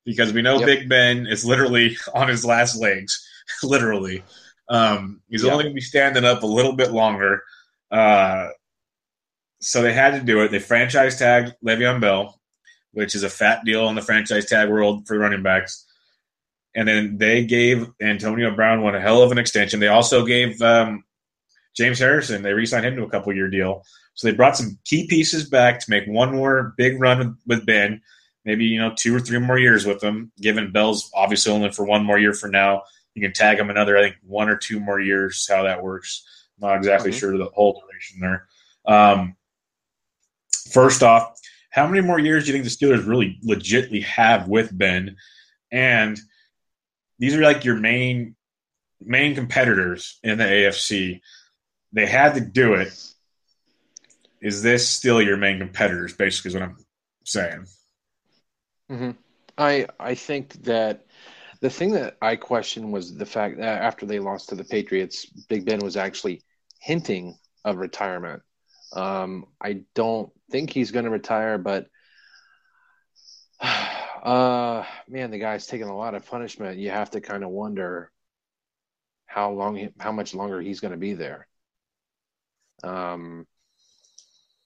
[0.05, 0.67] because we know yep.
[0.67, 3.27] Big Ben is literally on his last legs,
[3.63, 4.23] literally.
[4.69, 5.53] Um, he's yeah.
[5.53, 7.43] only going to be standing up a little bit longer.
[7.91, 8.49] Uh,
[9.61, 10.51] so they had to do it.
[10.51, 12.39] They franchise tagged Le'Veon Bell,
[12.93, 15.84] which is a fat deal in the franchise tag world for running backs.
[16.75, 19.81] And then they gave Antonio Brown one a hell of an extension.
[19.81, 21.05] They also gave um,
[21.77, 22.43] James Harrison.
[22.43, 23.85] They re-signed him to a couple year deal.
[24.15, 28.01] So they brought some key pieces back to make one more big run with, Ben.
[28.45, 30.31] Maybe you know two or three more years with him.
[30.41, 32.83] Given Bell's obviously only for one more year for now,
[33.15, 33.97] you can tag him another.
[33.97, 35.47] I think one or two more years.
[35.49, 36.25] How that works,
[36.59, 37.19] not exactly mm-hmm.
[37.19, 38.47] sure the whole duration there.
[38.85, 39.37] Um,
[40.71, 44.77] first off, how many more years do you think the Steelers really legitly have with
[44.77, 45.17] Ben?
[45.73, 46.21] And
[47.19, 48.37] these are like your main
[49.01, 51.21] main competitors in the AFC.
[51.93, 52.93] They had to do it.
[54.41, 56.15] Is this still your main competitors?
[56.15, 56.77] Basically, is what I'm
[57.25, 57.67] saying.
[58.91, 59.11] Mm-hmm.
[59.57, 61.07] I I think that
[61.61, 65.25] the thing that I questioned was the fact that after they lost to the Patriots,
[65.49, 66.43] Big Ben was actually
[66.81, 68.43] hinting of retirement.
[68.93, 71.87] Um, I don't think he's going to retire, but
[74.25, 76.79] uh, man, the guy's taking a lot of punishment.
[76.79, 78.11] You have to kind of wonder
[79.27, 81.47] how long, how much longer he's going to be there.
[82.83, 83.47] Um,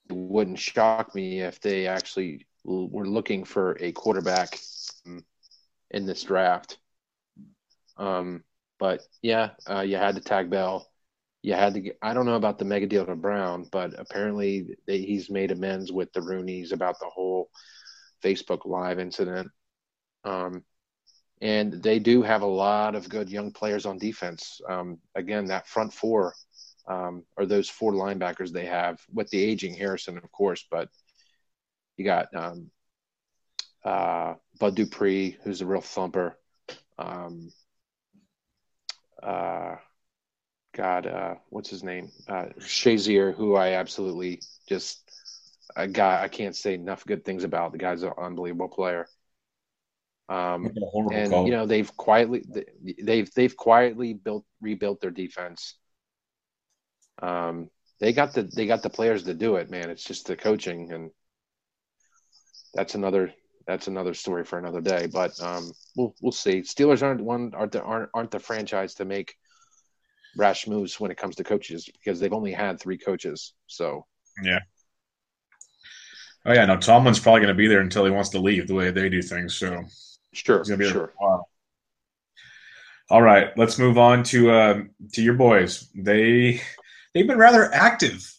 [0.09, 4.59] wouldn't shock me if they actually were looking for a quarterback
[5.90, 6.79] in this draft.
[7.97, 8.44] Um,
[8.79, 10.88] but yeah, uh, you had to tag Bell.
[11.42, 11.81] You had to.
[11.81, 15.51] Get, I don't know about the mega deal to Brown, but apparently they, he's made
[15.51, 17.51] amends with the Rooneys about the whole
[18.23, 19.51] Facebook Live incident.
[20.25, 20.65] Um,
[21.41, 24.61] and they do have a lot of good young players on defense.
[24.69, 26.35] Um, again, that front four
[26.89, 30.89] um, or those four linebackers they have with the aging Harrison, of course, but
[31.97, 32.71] you got um,
[33.85, 36.37] uh, Bud Dupree, who's a real thumper.
[36.99, 37.53] Um,
[39.23, 39.77] uh,
[40.75, 42.11] God, uh, what's his name?
[42.29, 45.11] Uh, Shazier, who I absolutely just
[45.79, 47.73] a guy I can't say enough good things about.
[47.73, 49.09] The guy's an unbelievable player.
[50.29, 50.75] Um,
[51.11, 51.47] and call.
[51.47, 52.45] you know they've quietly
[53.03, 55.79] they've they've quietly built rebuilt their defense.
[57.23, 59.88] Um, they got the they got the players to do it, man.
[59.88, 61.11] It's just the coaching, and
[62.75, 63.33] that's another
[63.67, 65.07] that's another story for another day.
[65.07, 66.61] But um, we'll we'll see.
[66.61, 69.35] Steelers aren't one aren't the, aren't aren't the franchise to make
[70.37, 73.55] rash moves when it comes to coaches because they've only had three coaches.
[73.67, 74.05] So
[74.43, 74.61] yeah.
[76.49, 76.79] Oh yeah, no.
[76.79, 78.67] Tomlin's probably going to be there until he wants to leave.
[78.67, 79.85] The way they do things, so
[80.33, 81.13] sure, he's going to be sure.
[83.11, 84.83] All right, let's move on to uh,
[85.13, 85.91] to your boys.
[85.95, 86.63] They
[87.13, 88.33] they've been rather active,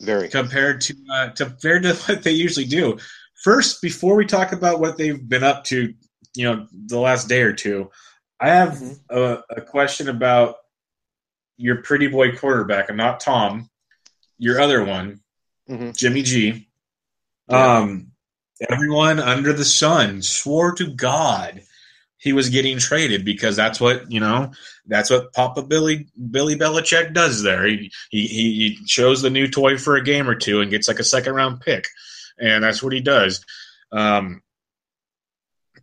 [0.00, 2.98] very compared to uh, compared to what they usually do.
[3.44, 5.94] First, before we talk about what they've been up to,
[6.34, 7.88] you know, the last day or two,
[8.40, 9.16] I have mm-hmm.
[9.16, 10.56] a, a question about
[11.56, 13.70] your pretty boy quarterback, and not Tom,
[14.38, 15.20] your other one,
[15.70, 15.92] mm-hmm.
[15.92, 16.68] Jimmy G.
[17.52, 18.12] Um,
[18.68, 21.62] everyone under the sun swore to God
[22.22, 24.52] he was getting traded because that's what you know.
[24.86, 27.66] That's what Papa Billy Billy Belichick does there.
[27.66, 31.00] He he he shows the new toy for a game or two and gets like
[31.00, 31.84] a second round pick,
[32.38, 33.44] and that's what he does.
[33.90, 34.40] Um,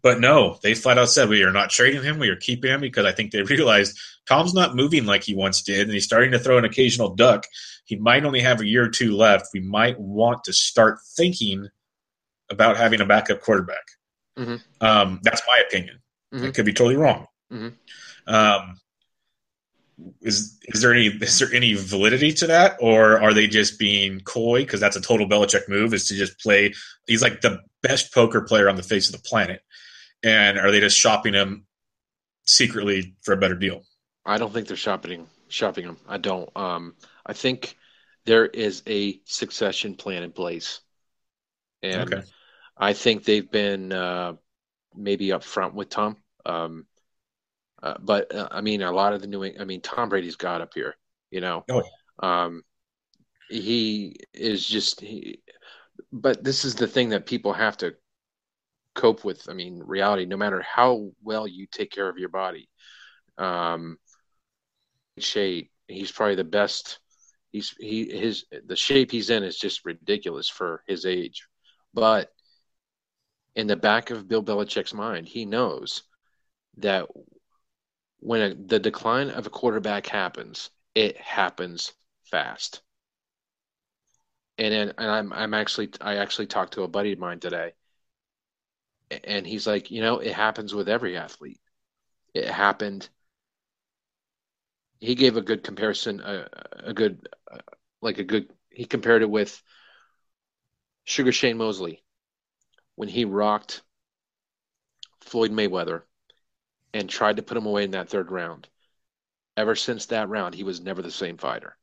[0.02, 2.20] but no, they flat out said we are not trading him.
[2.20, 5.62] We are keeping him because I think they realized Tom's not moving like he once
[5.62, 7.46] did, and he's starting to throw an occasional duck.
[7.86, 9.48] He might only have a year or two left.
[9.54, 11.68] We might want to start thinking
[12.50, 13.86] about having a backup quarterback.
[14.38, 14.56] Mm-hmm.
[14.86, 16.00] Um, that's my opinion.
[16.34, 16.46] Mm-hmm.
[16.46, 17.28] I could be totally wrong.
[17.52, 18.34] Mm-hmm.
[18.34, 18.80] Um,
[20.22, 24.22] is is there any is there any validity to that, or are they just being
[24.22, 24.60] coy?
[24.60, 26.74] Because that's a total Belichick move is to just play.
[27.08, 29.62] He's like the best poker player on the face of the planet,
[30.24, 31.66] and are they just shopping him
[32.44, 33.84] secretly for a better deal?
[34.26, 35.98] I don't think they're shopping shopping him.
[36.08, 36.50] I don't.
[36.56, 37.76] Um, I think
[38.26, 40.82] there is a succession plan in place,
[41.82, 42.28] and okay.
[42.78, 44.34] I think they've been uh,
[44.96, 46.18] maybe upfront with Tom.
[46.46, 46.86] Um,
[47.82, 50.62] uh, but uh, I mean, a lot of the new, I mean, Tom Brady's got
[50.62, 50.96] up here.
[51.32, 51.84] You know, oh,
[52.22, 52.44] yeah.
[52.46, 52.64] um,
[53.50, 55.02] he is just.
[55.02, 55.42] He,
[56.12, 57.96] but this is the thing that people have to
[58.96, 59.50] cope with.
[59.50, 60.26] I mean, reality.
[60.26, 62.70] No matter how well you take care of your body,
[63.38, 63.98] um,
[65.18, 65.72] shape.
[65.88, 67.00] He's probably the best.
[67.52, 71.48] He's he his the shape he's in is just ridiculous for his age,
[71.94, 72.30] but
[73.56, 76.04] in the back of Bill Belichick's mind, he knows
[76.78, 77.08] that
[78.20, 81.94] when a, the decline of a quarterback happens, it happens
[82.26, 82.82] fast.
[84.58, 87.72] And then, and I'm I'm actually I actually talked to a buddy of mine today,
[89.24, 91.60] and he's like, you know, it happens with every athlete.
[92.34, 93.10] It happened.
[95.00, 97.28] He gave a good comparison, a, a good
[98.02, 98.52] like a good.
[98.70, 99.62] He compared it with
[101.06, 102.04] Sugar Shane Mosley
[102.96, 103.82] when he rocked
[105.22, 106.04] Floyd Mayweather
[106.94, 108.68] and tried to put him away in that third round.
[109.58, 111.78] Ever since that round, he was never the same fighter.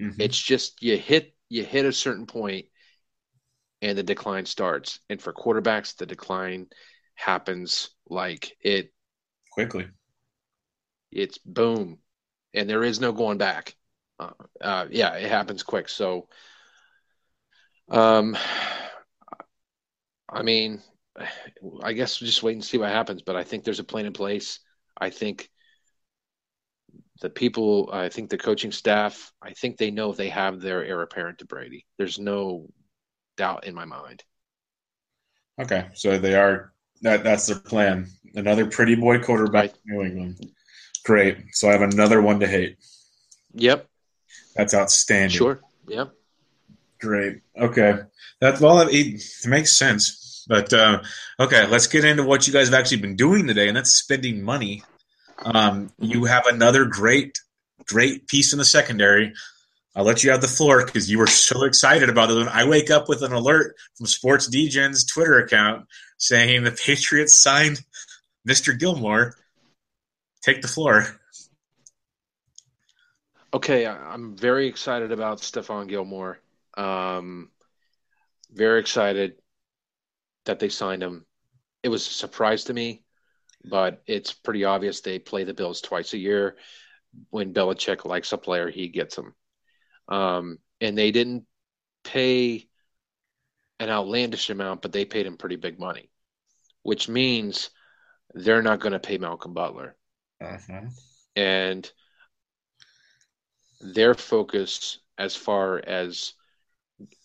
[0.00, 0.20] Mm-hmm.
[0.20, 2.66] It's just you hit you hit a certain point
[3.82, 5.00] and the decline starts.
[5.10, 6.68] And for quarterbacks, the decline
[7.14, 8.92] happens like it
[9.50, 9.88] quickly.
[11.10, 11.98] It's boom,
[12.54, 13.74] and there is no going back.
[14.18, 15.88] Uh, uh, yeah, it happens quick.
[15.90, 16.28] So,
[17.90, 18.36] um,
[20.30, 20.80] I mean,
[21.82, 23.20] I guess we'll just wait and see what happens.
[23.20, 24.60] But I think there's a plan in place.
[24.98, 25.50] I think
[27.20, 31.02] the people, I think the coaching staff, I think they know they have their heir
[31.02, 31.84] apparent to Brady.
[31.98, 32.68] There's no
[33.42, 34.22] doubt in my mind.
[35.60, 37.24] Okay, so they are that.
[37.24, 38.06] That's their plan.
[38.34, 39.74] Another pretty boy quarterback, right.
[39.84, 40.50] New England.
[41.04, 41.36] Great.
[41.50, 42.78] So I have another one to hate.
[43.54, 43.86] Yep.
[44.54, 45.36] That's outstanding.
[45.36, 45.60] Sure.
[45.88, 46.12] Yep.
[47.00, 47.40] Great.
[47.58, 47.92] Okay.
[48.40, 48.80] That's well.
[48.80, 50.46] It, it makes sense.
[50.48, 51.02] But uh,
[51.38, 54.42] okay, let's get into what you guys have actually been doing today, and that's spending
[54.42, 54.84] money.
[55.44, 57.40] Um, you have another great,
[57.86, 59.34] great piece in the secondary
[59.94, 62.48] I'll let you have the floor because you were so excited about it.
[62.48, 67.80] I wake up with an alert from Sports Degen's Twitter account saying the Patriots signed
[68.48, 68.78] Mr.
[68.78, 69.34] Gilmore.
[70.42, 71.06] Take the floor.
[73.54, 76.40] Okay, I'm very excited about Stephon Gilmore.
[76.74, 77.50] Um,
[78.50, 79.34] very excited
[80.46, 81.26] that they signed him.
[81.82, 83.04] It was a surprise to me,
[83.62, 86.56] but it's pretty obvious they play the Bills twice a year.
[87.28, 89.34] When Belichick likes a player, he gets them.
[90.12, 91.46] Um, and they didn't
[92.04, 92.68] pay
[93.80, 96.10] an outlandish amount, but they paid him pretty big money,
[96.82, 97.70] which means
[98.34, 99.96] they're not going to pay Malcolm Butler.
[100.38, 100.82] Uh-huh.
[101.34, 101.90] And
[103.80, 106.34] their focus, as far as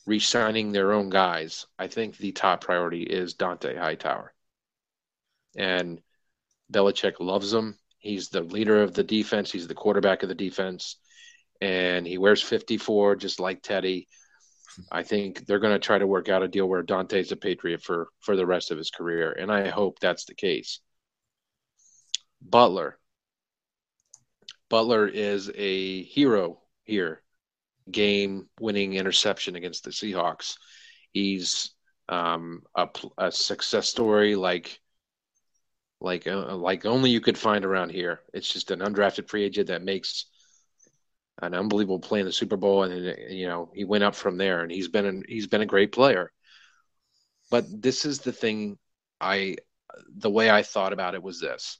[0.05, 4.33] re-signing their own guys, I think the top priority is Dont'a Hightower.
[5.57, 6.01] And
[6.71, 7.77] Belichick loves him.
[7.97, 9.51] He's the leader of the defense.
[9.51, 10.95] He's the quarterback of the defense
[11.61, 14.07] and he wears 54 just like Tedy.
[14.91, 17.81] I think they're going to try to work out a deal where Dont'a's a Patriot
[17.81, 20.79] for for the rest of his career, and I hope that's the case.
[22.41, 22.99] Butler.
[24.69, 27.23] Butler is a hero here.
[27.89, 30.57] Game winning interception against the Seahawks.
[31.11, 31.71] He's
[32.09, 34.79] um, a, a success story like
[35.99, 38.21] like uh, like only you could find around here.
[38.33, 40.25] It's just an undrafted free agent that makes
[41.41, 44.61] an unbelievable play in the Super Bowl, and you know he went up from there,
[44.61, 46.31] and he's been an, he's been a great player.
[47.49, 48.77] But this is the thing,
[49.21, 49.57] I
[50.15, 51.79] the way I thought about it was this,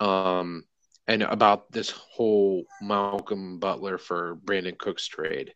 [0.00, 0.64] um,
[1.06, 5.54] and about this whole Malcolm Butler for Brandin Cooks trade.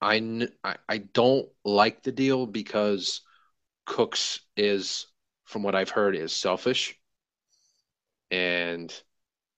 [0.00, 0.48] I,
[0.88, 3.20] I don't like the deal because
[3.86, 5.06] Cooks is,
[5.44, 6.98] from what I've heard, is selfish,
[8.30, 8.92] and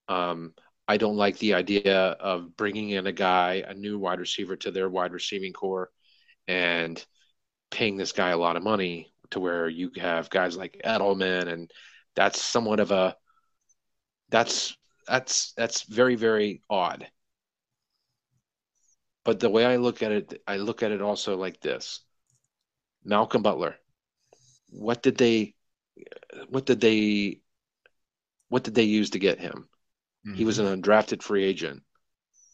[0.08, 0.52] um,
[0.86, 4.70] I don't like the idea of bringing in a guy, a new wide receiver to
[4.70, 5.90] their wide receiving corps
[6.46, 7.02] and
[7.70, 11.70] paying this guy a lot of money to where you have guys like Edelman and
[12.14, 13.16] that's somewhat of a
[14.30, 17.08] that's that's that's very very odd.
[19.24, 22.00] But the way I look at it, I look at it also like this.
[23.04, 23.76] Malcolm Butler.
[24.70, 25.54] What did they
[26.48, 27.40] what did they
[28.48, 29.68] what did they use to get him?
[30.26, 30.36] Mm-hmm.
[30.36, 31.82] He was an undrafted free agent.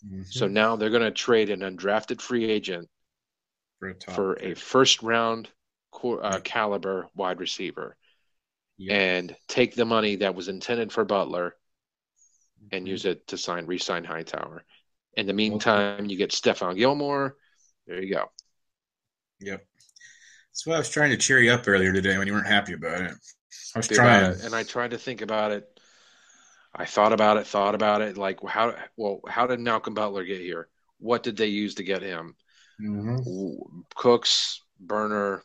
[0.05, 0.23] Mm-hmm.
[0.29, 2.89] So now they're going to trade an undrafted free agent
[3.79, 5.49] for a, for a first round
[6.05, 7.97] uh, caliber wide receiver
[8.79, 8.97] yep.
[8.97, 11.57] and take the money that was intended for Butler
[12.63, 12.77] mm-hmm.
[12.77, 14.65] and use it to sign re-sign Hightower.
[15.15, 16.07] In the meantime, okay.
[16.07, 17.37] you get Stephon Gilmore.
[17.87, 18.31] There you go.
[19.41, 19.67] Yep.
[20.51, 22.75] That's what I was trying to cheer you up earlier today when you weren't happy
[22.75, 23.13] about it.
[23.75, 25.80] I was trying, and I tried to think about it
[26.75, 28.17] I thought about it, thought about it.
[28.17, 28.75] Like, how?
[28.97, 30.69] Well, how did Malcolm Butler get here?
[30.99, 32.37] What did they use to get him?
[32.81, 33.81] Mm-hmm.
[33.95, 35.43] Cooks, Burner.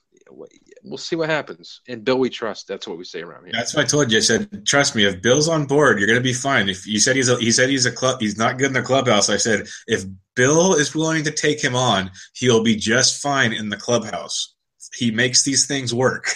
[0.83, 1.81] We'll see what happens.
[1.87, 2.67] And Bill, we trust.
[2.67, 3.53] That's what we say around here.
[3.53, 4.17] That's what I told you.
[4.17, 5.05] I said, trust me.
[5.05, 6.67] If Bill's on board, you're going to be fine.
[6.69, 8.81] If you said he's a, he said he's a club, he's not good in the
[8.81, 9.29] clubhouse.
[9.29, 10.03] I said, if
[10.35, 14.55] Bill is willing to take him on, he'll be just fine in the clubhouse.
[14.93, 16.27] He makes these things work.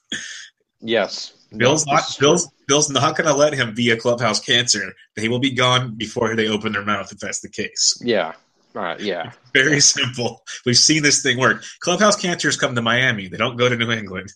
[0.80, 4.92] yes, Bill's not Bill's Bill's not going to let him be a clubhouse cancer.
[5.16, 8.00] They will be gone before they open their mouth if that's the case.
[8.04, 8.34] Yeah.
[8.74, 9.32] Uh, yeah.
[9.52, 10.42] Very simple.
[10.64, 11.64] We've seen this thing work.
[11.80, 13.28] Clubhouse cancers come to Miami.
[13.28, 14.32] They don't go to New England.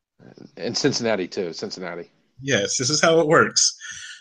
[0.56, 1.52] and Cincinnati too.
[1.54, 2.10] Cincinnati.
[2.40, 3.76] Yes, this is how it works.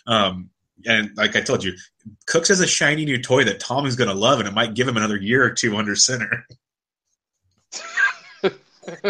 [0.08, 0.50] Um,
[0.86, 1.74] and like I told you,
[2.28, 4.74] Cooks has a shiny new toy that Tom is going to love, and it might
[4.74, 6.46] give him another year or two under center.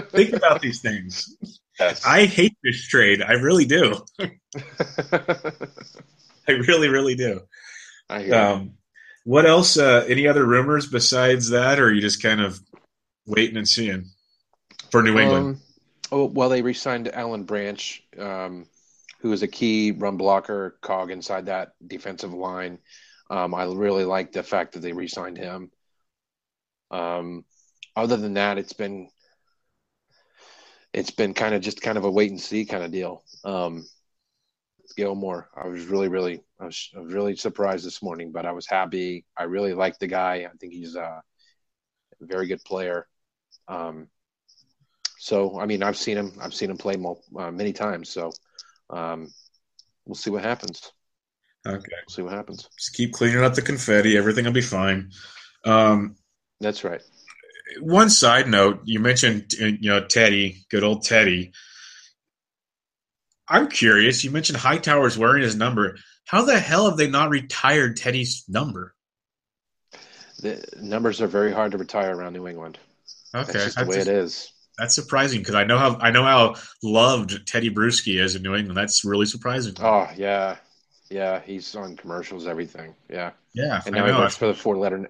[0.10, 1.38] Think about these things.
[1.80, 2.04] Yes.
[2.06, 3.22] I hate this trade.
[3.22, 4.04] I really do.
[4.20, 4.32] I
[6.48, 7.42] really, really do.
[8.10, 8.36] I hear.
[8.36, 8.74] Um,
[9.24, 9.78] what else?
[9.78, 12.60] Uh, any other rumors besides that, or are you just kind of
[13.26, 14.06] waiting and seeing
[14.90, 15.46] for New England?
[15.46, 15.62] Um,
[16.12, 18.66] oh, well, they re-signed Alan Branch, um,
[19.20, 22.80] who is a key run blocker cog inside that defensive line.
[23.30, 25.72] Um, I really like the fact that they re-signed him.
[26.90, 27.44] Um,
[27.96, 29.10] other than that, it's been
[30.94, 33.24] it's been kind of just kind of a wait and see kind of deal.
[33.44, 33.86] Um,
[34.96, 38.52] Gilmore, I was really, really, I was, I was really surprised this morning, but I
[38.52, 39.26] was happy.
[39.38, 40.48] I really like the guy.
[40.52, 41.22] I think he's a
[42.22, 43.08] very good player.
[43.68, 44.08] Um,
[45.20, 46.32] so, I mean, I've seen him.
[46.42, 48.10] I've seen him play mul- uh, many times.
[48.10, 48.32] So,
[48.90, 49.28] um,
[50.06, 50.92] we'll see what happens.
[51.66, 51.78] okay,
[52.08, 52.70] We'll see what happens.
[52.78, 54.18] just keep cleaning up the confetti.
[54.18, 55.12] Everything will be fine.
[55.66, 56.16] Um,
[56.60, 57.02] That's right.
[57.80, 61.52] One side note, you mentioned you know Tedy, good old Tedy.
[63.48, 64.24] I'm curious.
[64.24, 65.98] You mentioned Hightower's wearing his number.
[66.26, 68.94] How the hell have they not retired Tedy's number?
[70.42, 72.78] The numbers are very hard to retire around New England.
[73.34, 74.52] Okay, That's just the way it is.
[74.78, 78.54] That's surprising because I know how I know how loved Tedy Bruschi is in New
[78.54, 78.78] England.
[78.78, 79.74] That's really surprising.
[79.80, 80.58] Oh yeah,
[81.10, 81.42] yeah.
[81.44, 82.94] He's on commercials, everything.
[83.10, 85.10] Yeah, yeah, and now he works for the four letter,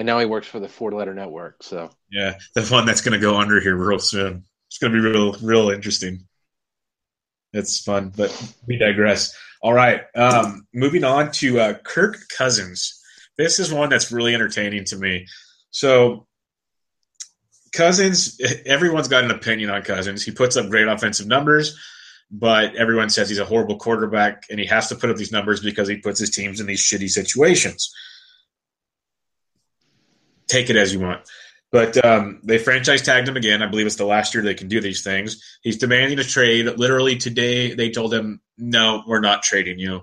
[0.00, 1.62] and now he works for the four letter network.
[1.62, 4.44] So Yeah, the one that's going to go under here real soon.
[4.68, 6.26] It's going to be real, real interesting.
[7.52, 8.32] It's fun, but
[8.66, 9.36] we digress.
[9.60, 12.98] All right, um, moving on to uh, Kirk Cousins.
[13.36, 15.26] This is one that's really entertaining to me.
[15.70, 16.26] So,
[17.74, 20.24] Cousins, everyone's got an opinion on Cousins.
[20.24, 21.78] He puts up great offensive numbers,
[22.30, 25.60] but everyone says he's a horrible quarterback, and he has to put up these numbers
[25.60, 27.92] because he puts his teams in these shitty situations.
[30.50, 31.20] Take it as you want.
[31.70, 33.62] But um, they franchise tagged him again.
[33.62, 35.40] I believe it's the last year they can do these things.
[35.62, 36.66] He's demanding a trade.
[36.66, 40.02] Literally today, they told him, "No, we're not trading you.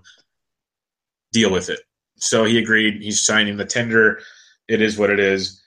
[1.33, 1.81] Deal with it."
[2.15, 3.01] So he agreed.
[3.01, 4.21] He's signing the tender.
[4.69, 5.61] It is what it is.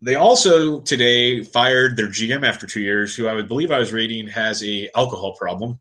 [0.00, 3.92] They also today fired their GM after two years, who I would believe I was
[3.92, 5.80] reading has a alcohol problem.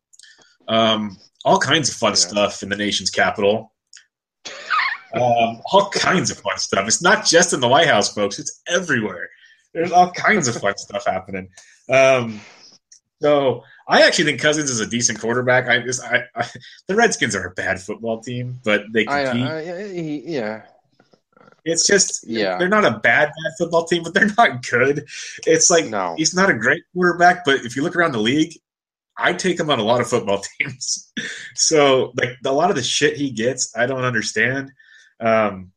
[0.67, 1.15] Um,
[1.45, 2.15] all kinds of fun Yeah.
[2.15, 3.73] stuff in the nation's capital.
[5.21, 6.87] Um, all kinds of fun stuff.
[6.87, 8.39] It's not just in the White House, folks.
[8.39, 9.29] It's everywhere.
[9.73, 11.49] There's all kinds of fun stuff happening.
[11.89, 12.41] Um,
[13.21, 15.67] so I actually think Cousins is a decent quarterback.
[15.67, 16.47] I, just, I, I
[16.87, 19.43] the Redskins are a bad football team, but they compete.
[19.43, 19.83] I, I
[20.25, 20.61] yeah,
[21.65, 22.57] it's just Yeah.
[22.57, 25.05] they're not a bad bad football team, but they're not good.
[25.45, 28.53] It's like no, he's not a great quarterback, but if you look around the league,
[29.17, 31.11] I take him on a lot of football teams.
[31.55, 34.71] so like a lot of the shit he gets, I don't understand.
[35.19, 35.71] Um,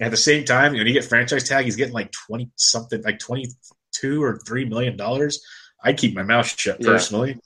[0.00, 3.18] at the same time, when you get franchise tag, he's getting like twenty something, like
[3.18, 3.48] twenty
[3.92, 5.44] two or three million dollars.
[5.82, 6.86] I keep my mouth shut Yeah.
[6.86, 7.38] personally,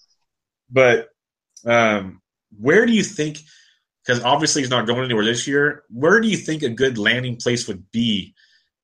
[0.70, 1.08] but
[1.64, 2.20] um,
[2.58, 3.38] where do you think?
[4.04, 5.82] Because obviously he's not going anywhere this year.
[5.90, 8.34] Where do you think a good landing place would be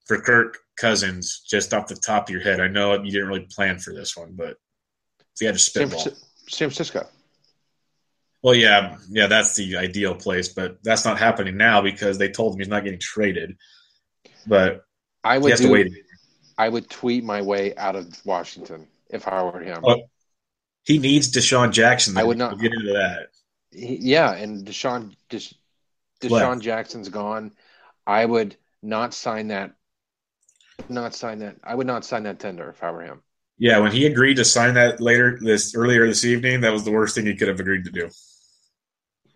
[0.07, 1.43] for Kirk Cousins?
[1.49, 4.16] Just off the top of your head, I know you didn't really plan for this
[4.16, 4.57] one, but
[5.20, 6.01] if you had to spitball.
[6.49, 7.07] San Francisco.
[8.43, 12.55] Well, yeah, yeah, that's the ideal place, but that's not happening now because they told
[12.55, 13.57] him he's not getting traded.
[14.47, 14.84] But
[15.22, 15.93] I would do, to wait.
[16.59, 19.82] I would tweet my way out of Washington if I were him.
[19.84, 20.03] Oh,
[20.84, 22.16] He needs DeSean Jackson.
[22.18, 23.28] I would not- We'll get into that.
[23.70, 25.55] He- yeah, and DeSean Desha-
[26.20, 27.53] DeSean Jackson's gone.
[28.07, 29.72] I would not sign that.
[30.88, 31.57] Not sign that.
[31.62, 33.22] I would not sign that tender if I were him.
[33.59, 36.90] Yeah, when he agreed to sign that later this earlier this evening, that was the
[36.90, 38.11] worst thing he could have agreed to do.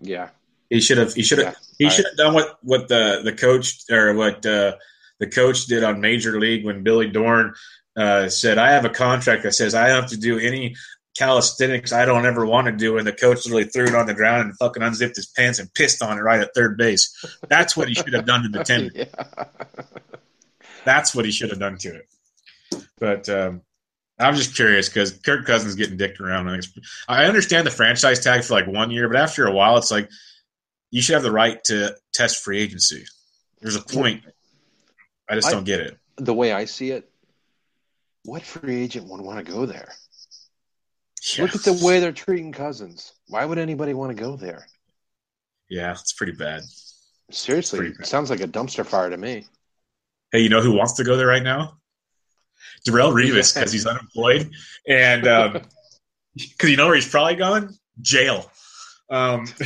[0.01, 0.29] Yeah,
[0.71, 1.15] He should have.
[1.15, 1.55] He should have.
[1.79, 4.77] Yeah, he should have done what what the the coach or what uh,
[5.19, 7.55] the coach did on Major League when Billy Dorn
[7.97, 10.77] uh, said, "I have a contract that says I don't have to do any
[11.19, 14.15] calisthenics I don't ever want to do," and the coach literally threw it on the
[14.15, 17.17] ground and fucking unzipped his pants and pissed on it right at third base.
[17.49, 18.91] That's what he should have done to the tender.
[18.95, 19.45] yeah.
[20.85, 22.09] That's what he should have done to it.
[22.99, 23.63] But um,
[24.19, 26.49] I'm just curious because Kirk Cousins getting dicked around.
[27.09, 30.09] I understand the franchise tag for like one year, but after a while, it's like
[30.91, 33.05] you should have the right to test free agency.
[33.61, 34.25] There's a point.
[35.29, 35.99] I just I- don't get it.
[36.19, 37.11] The way I see it,
[38.25, 39.93] what free agent would want to go there?
[41.39, 43.13] Look at the way they're treating Cousins.
[43.29, 44.67] Why would anybody want to go there?
[45.69, 46.63] Yeah, it's pretty bad.
[47.31, 48.07] Seriously, Pretty it bad.
[48.07, 49.45] sounds like a dumpster fire to me.
[50.33, 51.79] Hey, you know who wants to go there right now?
[52.87, 54.51] Darrelle Revis because he's unemployed,
[54.89, 55.23] and
[56.35, 57.71] because you know where he's probably going?
[58.01, 58.51] Jail.
[59.11, 59.45] Um,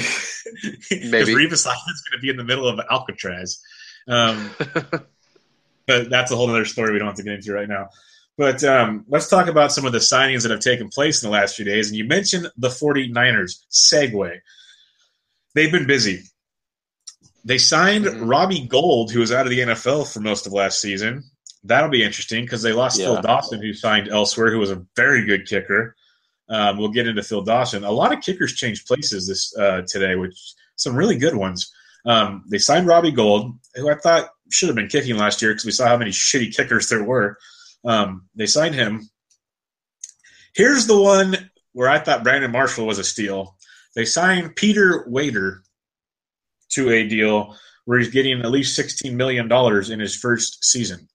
[0.90, 1.34] Maybe.
[1.34, 3.60] Revis Island's going to be in the middle of Alcatraz.
[4.08, 4.50] Um,
[5.86, 7.88] but that's a whole other story we don't have to get into right now.
[8.38, 11.32] But um, let's talk about some of the signings that have taken place in the
[11.32, 11.88] last few days.
[11.88, 13.58] And you mentioned the 49ers.
[13.70, 14.38] Segue.
[15.54, 16.22] They've been busy.
[17.44, 18.30] They signed Mhm.
[18.30, 21.24] Robbie Gould, who was out of the NFL for most of last season.
[21.64, 25.26] That'll be interesting because they lost Phil Dawson, who signed elsewhere, who was a very
[25.26, 25.94] good kicker.
[26.48, 27.84] Um, we'll get into Phil Dawson.
[27.84, 31.72] A lot of kickers changed places this uh, today, which some really good ones.
[32.06, 35.66] Um, they signed Robbie Gould, who I thought should have been kicking last year because
[35.66, 37.36] we saw how many shitty kickers there were.
[37.84, 39.08] Um, they signed him.
[40.54, 43.56] Here's the one where I thought Brandon Marshall was a steal.
[43.94, 45.62] They signed Peter Wader
[46.70, 49.50] to a deal where he's getting at least $16 million
[49.92, 51.08] in his first season.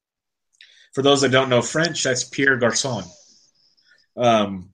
[0.95, 3.03] For those that don't know French, that's Pierre Garçon.
[4.17, 4.69] Um,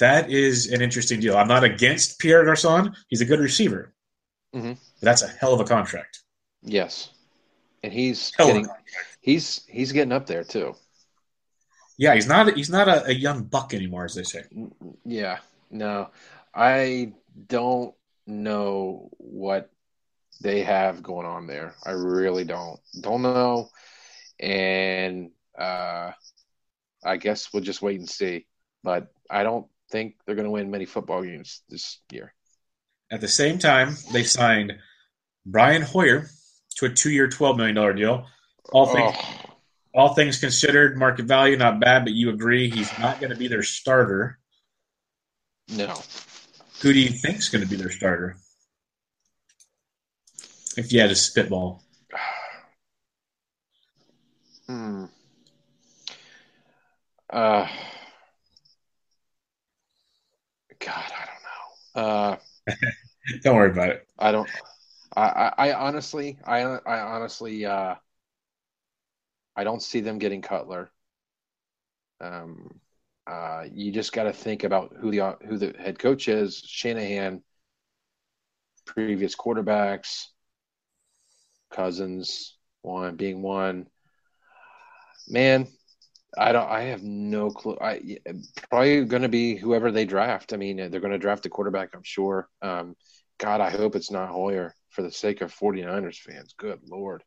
[0.00, 1.36] that is an interesting deal.
[1.36, 2.94] I'm not against Pierre Garçon.
[3.08, 3.94] He's a good receiver.
[4.54, 4.76] Mhm.
[5.00, 6.20] But that's a hell of a contract.
[6.62, 7.10] yes,
[7.84, 8.68] and he's Hell getting
[9.20, 10.74] he's he's getting up there too.
[11.98, 14.44] Yeah, he's not he's not a, a young buck anymore, as they say.
[15.04, 15.38] Yeah,
[15.70, 16.10] no,
[16.54, 17.12] I
[17.46, 17.94] don't
[18.26, 19.70] know what
[20.40, 21.74] they have going on there.
[21.84, 22.80] I really don't.
[23.00, 23.70] Don't know,
[24.40, 26.12] and uh,
[27.04, 28.46] I guess we'll just wait and see.
[28.82, 32.34] But I don't think they're going to win many football games this year.
[33.10, 34.72] At the same time, they signed
[35.44, 36.28] Brian Hoyer
[36.76, 38.26] to a two-year, twelve million dollar deal.
[38.72, 39.46] All things Oh,
[39.94, 43.48] all things considered, market value not bad, but you agree he's not going to be
[43.48, 44.38] their starter.
[45.68, 45.94] no,
[46.82, 48.36] Who do you think's going to be their starter?
[50.76, 51.82] If you had a spitball,
[57.30, 57.66] Uh,
[60.78, 62.10] God, I don't know.
[62.10, 62.36] Uh.
[63.42, 64.06] don't worry about it.
[64.18, 64.48] I don't.
[65.16, 67.94] I, I, I honestly, I, I honestly, uh,
[69.56, 70.90] I don't see them getting Cutler.
[72.20, 72.80] Um,
[73.26, 76.62] uh, you just got to think about who the who the head coach is.
[76.64, 77.42] Shanahan,
[78.84, 80.26] previous quarterbacks,
[81.70, 83.86] Cousins, one being one.
[85.28, 85.66] Man,
[86.38, 86.68] I don't.
[86.68, 87.78] I have no clue.
[87.80, 88.18] I
[88.68, 90.52] probably going to be whoever they draft.
[90.52, 91.90] I mean, they're going to draft a quarterback.
[91.94, 92.48] I'm sure.
[92.60, 92.94] Um,
[93.38, 96.54] God, I hope it's not Hoyer for the sake of 49ers fans.
[96.56, 97.22] Good Lord.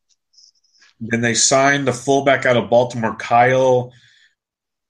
[1.00, 3.92] Then they signed the fullback out of Baltimore, Kyle.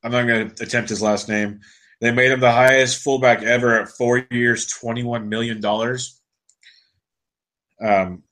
[0.04, 1.60] I'm not going to attempt his last name.
[2.02, 5.64] They made him the highest fullback ever at four years, $21 million.
[7.82, 8.24] Um,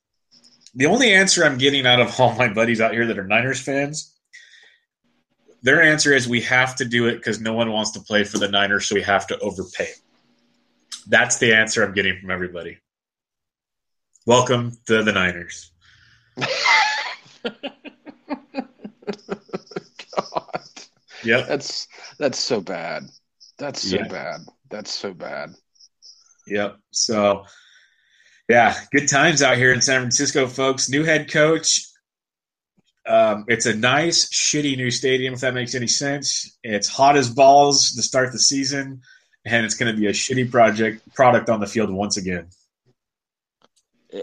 [0.74, 3.60] the only answer I'm getting out of all my buddies out here that are Niners
[3.60, 4.17] fans,
[5.62, 8.38] their answer is we have to do it because no one wants to play for
[8.38, 9.88] the Niners, so we have to overpay.
[11.08, 12.78] That's the answer I'm getting from everybody.
[14.26, 15.72] Welcome to the Niners.
[20.16, 20.60] God,
[21.24, 21.48] Yep.
[21.48, 21.88] that's
[22.18, 23.04] that's so bad.
[23.58, 24.08] That's so Yeah.
[24.08, 24.40] bad.
[24.70, 25.54] That's so bad.
[26.46, 26.78] Yep.
[26.90, 27.44] So,
[28.48, 30.88] yeah, good times out here in San Francisco, folks.
[30.88, 31.80] New head coach.
[33.08, 36.58] Um, it's a nice, shitty new stadium, if that makes any sense.
[36.62, 39.00] It's hot as balls to start the season,
[39.46, 42.48] and it's going to be a shitty project product on the field once again.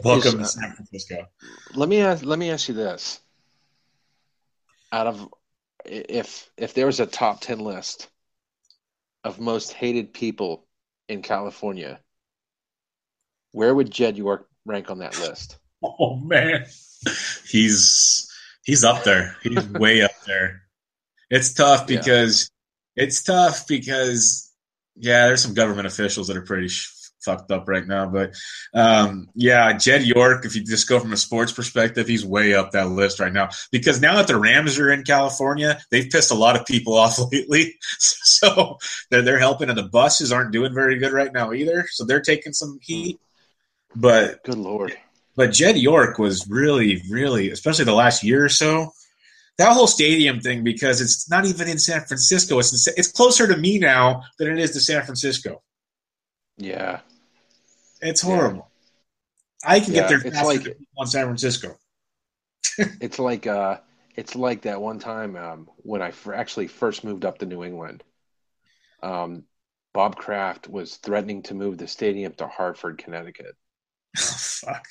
[0.04, 1.28] Welcome Is- to San Francisco.
[1.74, 3.20] let me ask, let me ask you this:
[4.92, 5.34] out of
[5.84, 8.08] if if there was a top ten list
[9.24, 10.68] of most hated people
[11.10, 12.00] in California,
[13.52, 15.58] where would Jed York rank on that list?
[15.84, 16.66] Oh man,
[17.48, 18.32] he's
[18.66, 19.38] he's up there.
[19.42, 20.64] He's way up there.
[21.30, 21.98] It's tough Yeah.
[22.00, 22.52] because
[22.98, 24.52] it's tough because
[24.98, 26.92] yeah, there's some government officials that are pretty sh-
[27.22, 28.06] fucked up right now.
[28.08, 28.36] But
[28.74, 30.46] um, yeah, Jed York.
[30.46, 33.50] If you just go from a sports perspective, he's way up that list right now
[33.72, 37.18] because now that the Rams are in California, they've pissed a lot of people off
[37.32, 37.76] lately.
[38.00, 38.78] So
[39.10, 41.86] they're they're helping, and the buses aren't doing very good right now either.
[41.90, 43.20] So they're taking some heat.
[43.96, 44.96] But Good Lord.
[45.36, 48.92] But Jed York was really, really, especially the last year or so,
[49.58, 52.60] that whole stadium thing because it's not even in San Francisco.
[52.60, 55.62] It's in, it's closer to me now than it is to San Francisco.
[56.58, 57.02] Yeah.
[58.02, 58.36] It's Yeah.
[58.36, 58.72] horrible.
[59.64, 61.78] I can Yeah, get there faster like- than people San Francisco.
[63.02, 63.78] It's like uh
[64.16, 67.64] it's like that one time um when I f- actually first moved up to New
[67.64, 68.04] England.
[69.02, 69.46] Um
[69.94, 73.56] Bob Kraft was threatening to move the stadium to Hartford, Connecticut.
[74.18, 74.86] Oh, Fuck.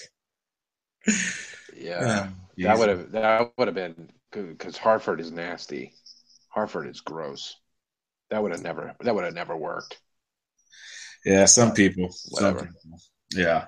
[1.76, 2.22] Yeah.
[2.22, 4.10] Um, that would have that would have been
[4.58, 5.92] cuz Hartford is nasty.
[6.48, 7.56] Hartford is gross.
[8.30, 9.98] That would have never that would have never worked.
[11.24, 12.14] Yeah, some people.
[12.30, 12.58] Whatever.
[12.58, 13.00] Some people.
[13.34, 13.64] Yeah.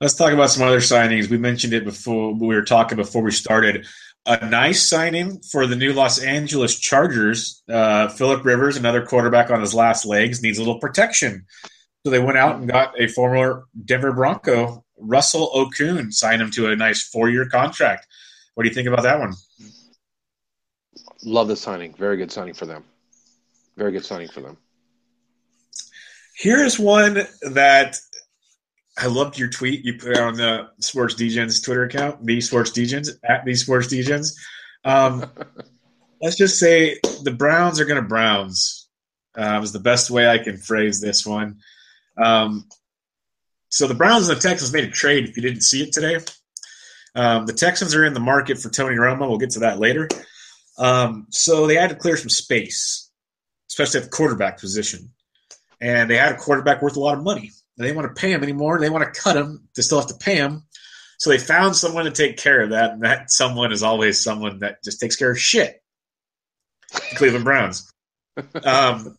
[0.00, 1.30] Let's talk about some other signings.
[1.30, 3.86] We mentioned it before we were talking before we started.
[4.26, 7.62] A nice signing for the new Los Angeles Chargers.
[7.68, 11.46] Uh, Philip Rivers, another quarterback on his last legs, needs a little protection.
[12.04, 16.70] So they went out and got a former Denver Bronco, Russell Okung signed him to
[16.70, 18.06] a nice four-year contract.
[18.54, 19.34] What do you think about that one?
[21.24, 21.94] Love the signing.
[21.94, 22.84] Very good signing for them.
[23.76, 24.56] Very good signing for them.
[26.36, 27.96] Here's one that
[28.98, 33.08] I loved your tweet you put on the Sports Degens Twitter account, the Sports Degens
[33.24, 34.34] at the Sports Degens.
[34.84, 35.26] Um,
[36.22, 38.88] let's just say the Browns are going to Browns.
[39.36, 41.58] Uh, is the best way I can phrase this one.
[42.22, 42.68] Um,
[43.74, 45.28] so the Browns and the Texans made a trade.
[45.28, 46.20] If you didn't see it today,
[47.16, 49.28] um, the Texans are in the market for Tony Romo.
[49.28, 50.08] We'll get to that later.
[50.78, 53.10] Um, so they had to clear some space,
[53.68, 55.10] especially at the quarterback position.
[55.80, 57.50] And they had a quarterback worth a lot of money.
[57.76, 58.78] They didn't want to pay him anymore.
[58.78, 59.66] They want to cut him.
[59.74, 60.62] They still have to pay him.
[61.18, 62.92] So they found someone to take care of that.
[62.92, 65.82] And that someone is always someone that just takes care of shit.
[66.92, 67.90] The Cleveland Browns.
[68.64, 69.16] Um,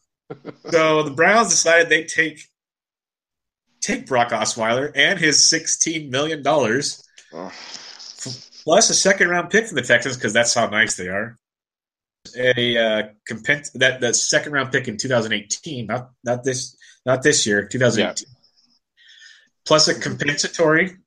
[0.72, 2.42] so the Browns decided they take
[3.86, 7.52] take Brock Osweiler and his sixteen million dollars, Oh,
[8.64, 11.38] plus a second round pick from the Texans because that's how nice they are.
[12.36, 16.76] A uh, compens- that that second round pick in 2018, not not this
[17.06, 18.28] not this year, 2018.
[19.66, 20.98] Plus a compensatory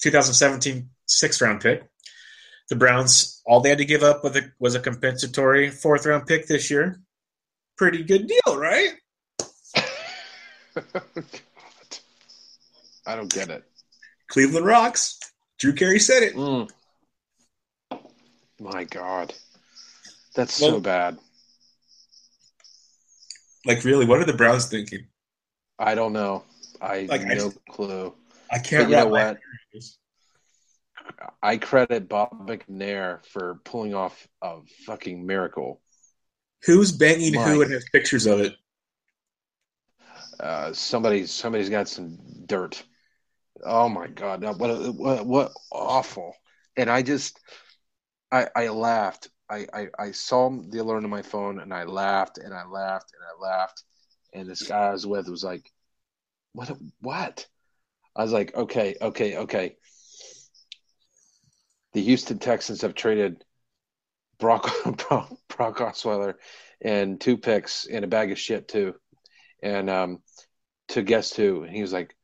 [0.00, 1.82] 2017 sixth round pick.
[2.68, 6.26] The Browns all they had to give up was a, was a compensatory fourth round
[6.26, 7.00] pick this year.
[7.76, 8.94] Pretty good deal, right?
[13.06, 13.64] I don't get it.
[14.28, 15.18] Cleveland rocks.
[15.58, 16.34] Drew Carey said it.
[16.34, 16.70] Mm.
[18.60, 19.34] My God.
[20.34, 21.18] That's Well- so bad.
[23.64, 25.06] Like, really, what are the Browns thinking?
[25.78, 26.44] I don't know.
[26.80, 28.14] I Like, no just- clue.
[28.50, 29.38] I can't you know what?
[31.42, 35.80] I credit Bob McNair for pulling off a fucking miracle.
[36.64, 38.56] Who's banging My- who and has pictures of it?
[40.40, 42.82] Uh, somebody, somebody's got some dirt.
[43.62, 46.34] Oh my god, what, what, what awful!
[46.76, 47.38] And I just,
[48.30, 49.28] I, I laughed.
[49.48, 53.12] I, I, I saw the alert on my phone, and I laughed, and I laughed,
[53.12, 53.84] and I laughed.
[54.32, 55.70] And this guy I was with was like,
[56.54, 56.76] "What?
[57.00, 57.46] What?"
[58.16, 59.76] I was like, "Okay, okay, okay."
[61.92, 63.44] The Houston Texans have traded
[64.38, 64.70] Brock
[65.08, 66.34] Brock, Brock Osweiler
[66.80, 68.94] and two picks and a bag of shit too,
[69.62, 70.22] and um,
[70.88, 71.62] to guess who?
[71.62, 72.16] And he was like,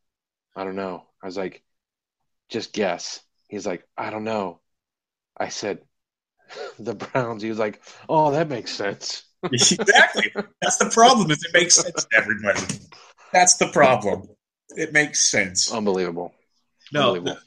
[0.59, 1.63] "I don't know." I was like,
[2.49, 4.59] "Just guess." He's like, "I don't know."
[5.37, 5.79] I said,
[6.79, 10.31] "The Browns." He was like, "Oh, that makes sense." exactly.
[10.61, 11.31] That's the problem.
[11.31, 12.61] Is it makes sense to everybody.
[13.31, 14.27] That's the problem.
[14.69, 15.71] It makes sense.
[15.71, 16.33] Unbelievable.
[16.91, 17.41] No, Unbelievable.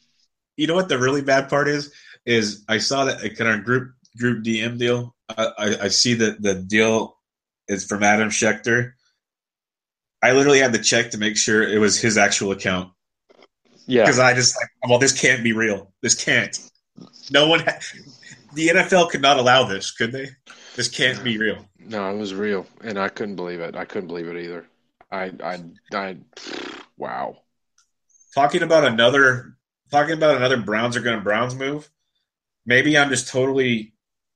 [0.56, 1.92] you know what the really bad part is?
[2.24, 5.14] Is I saw that in our group group DM deal.
[5.28, 7.16] I, I, I see that the deal
[7.68, 8.92] is from Adam Schefter.
[10.22, 12.92] I literally had to check to make sure it was his actual account
[13.92, 14.02] Yeah.
[14.04, 15.92] because I just like, well, this can't be real.
[16.00, 16.58] This can't.
[17.30, 17.60] No one.
[17.60, 17.78] Ha-
[18.54, 20.28] the NFL could not allow this, could they?
[20.76, 21.66] This can't be real.
[21.78, 23.76] No, it was real, and I couldn't believe it.
[23.76, 24.66] I couldn't believe it either.
[25.10, 25.62] I, I,
[25.92, 26.16] I.
[26.96, 27.36] Wow.
[28.34, 29.56] talking about another
[29.90, 31.90] talking about another Browns are going to Browns move.
[32.64, 33.92] Maybe I'm just totally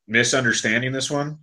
[0.06, 1.38] misunderstanding this one.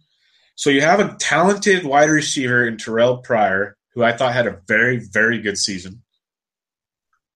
[0.55, 4.61] So you have a talented wide receiver in Terrelle Pryor, who I thought had a
[4.68, 6.03] very very good season.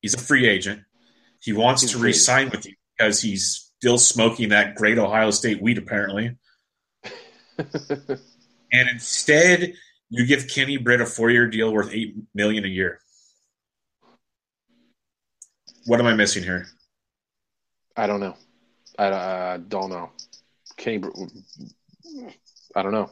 [0.08, 0.84] He's a free agent.
[1.42, 2.08] He wants He's to free.
[2.08, 6.38] re-sign with you because he's still smoking that great Ohio State weed, apparently.
[8.70, 9.74] And instead,
[10.10, 13.00] you give Kenny Britt a four-year deal worth eight million a year.
[15.86, 16.68] What am I missing here?
[17.96, 18.36] I don't know.
[19.00, 20.12] I uh, don't know.
[20.76, 21.12] Kenny, Br-
[22.76, 23.10] I don't know.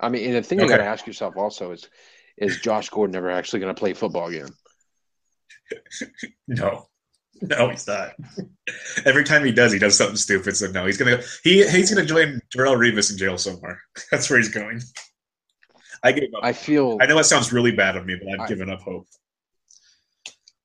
[0.00, 1.86] I mean, and the thing you got to ask yourself also is,
[2.38, 4.48] is Josh Gordon ever actually going to play football again?
[6.48, 6.86] No,
[7.42, 8.14] no, he's not.
[9.04, 10.56] Every time he does, he does something stupid.
[10.56, 13.80] So no, he's gonna he he's gonna join Darrelle Revis in jail somewhere.
[14.10, 14.80] That's where he's going.
[16.02, 16.44] I gave up.
[16.44, 18.80] I feel I know it sounds really bad of me, but I've I- given up
[18.80, 19.06] hope.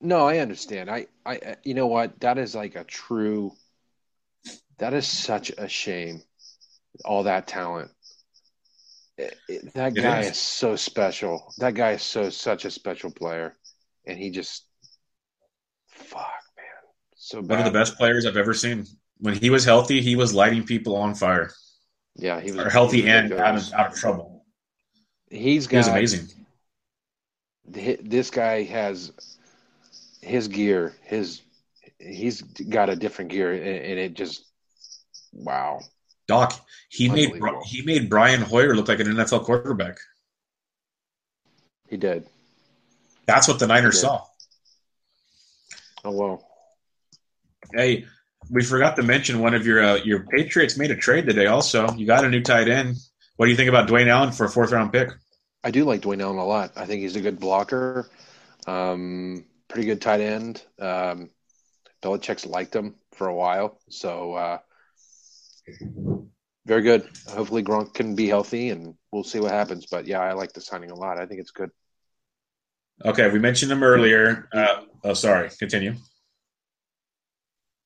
[0.01, 0.89] no, I understand.
[0.89, 2.19] I, I, I- you know what?
[2.21, 3.51] That is like a true.
[4.79, 6.21] That is such a shame.
[7.05, 7.91] All that talent.
[9.17, 10.31] It- it- that It guy is.
[10.31, 11.53] is so special.
[11.57, 13.55] That guy is so such a special player,
[14.07, 14.65] and he just,
[16.13, 16.65] fuck, man,
[17.15, 17.49] so bad.
[17.49, 18.85] One of the best players I've ever seen.
[19.19, 21.51] When he was healthy, he was lighting people on fire.
[22.15, 24.45] Yeah, he was Or healthy he was and out of, out of trouble.
[25.29, 26.27] He's He was amazing.
[27.65, 29.11] this guy has
[30.21, 31.41] his gear, his
[31.99, 34.45] he's got a different gear, and, and it just
[35.33, 35.81] wow.
[36.27, 36.53] Doc,
[36.89, 37.33] he made
[37.65, 39.97] he made Brian Hoyer look like an NFL quarterback.
[41.89, 42.27] He did.
[43.25, 44.23] That's what the Niners saw.
[46.03, 46.47] Oh well.
[47.73, 48.05] Hey,
[48.49, 51.45] we forgot to mention one of your uh, your Patriots made a trade today.
[51.45, 52.97] Also, you got a new tight end.
[53.37, 55.09] What do you think about Dwayne Allen for a fourth round pick?
[55.63, 56.73] I do like Dwayne Allen a lot.
[56.75, 58.09] I think he's a good blocker,
[58.67, 60.61] um, pretty good tight end.
[60.77, 61.29] Um,
[62.01, 64.57] Belichick's liked him for a while, so uh,
[66.65, 67.09] very good.
[67.29, 69.85] Hopefully Gronk can be healthy, and we'll see what happens.
[69.89, 71.17] But yeah, I like the signing a lot.
[71.17, 71.71] I think it's good.
[73.05, 74.49] Okay, we mentioned him earlier.
[74.53, 75.49] Uh, oh, sorry.
[75.57, 75.95] Continue.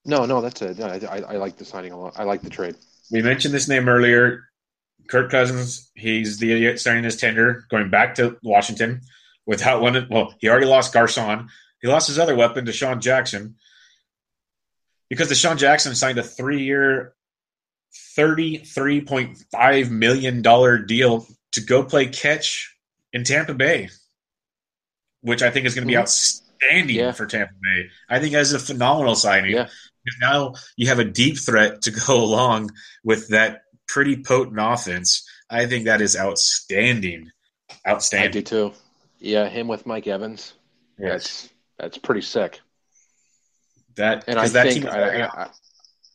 [0.05, 0.80] No, no, that's it.
[0.80, 2.13] I, I, I like the signing a lot.
[2.18, 2.76] I like the trade.
[3.11, 4.43] We mentioned this name earlier.
[5.07, 5.89] Kirk Cousins.
[5.95, 9.01] He's the idiot starting his tender, going back to Washington
[9.45, 10.07] without one.
[10.09, 11.49] Well, he already lost Garcon.
[11.82, 13.55] He lost his other weapon, DeSean Jackson,
[15.09, 17.13] because DeSean Jackson signed a three-year,
[18.15, 22.76] thirty-three point five million dollar deal to go play catch
[23.13, 23.89] in Tampa Bay,
[25.22, 26.01] which I think is going to be mm-hmm.
[26.01, 27.11] outstanding yeah.
[27.11, 27.89] for Tampa Bay.
[28.09, 29.51] I think that's a phenomenal signing.
[29.51, 29.67] Yeah.
[30.21, 32.71] Now you have a deep threat to go along
[33.03, 35.27] with that pretty potent offense.
[35.49, 37.31] I think that is outstanding.
[37.87, 38.29] Outstanding.
[38.29, 38.73] I do too.
[39.19, 40.53] Yeah, him with Mike Evans.
[40.99, 41.11] Yes.
[41.11, 42.59] That's that's pretty sick.
[43.95, 45.47] That and I that think I, I,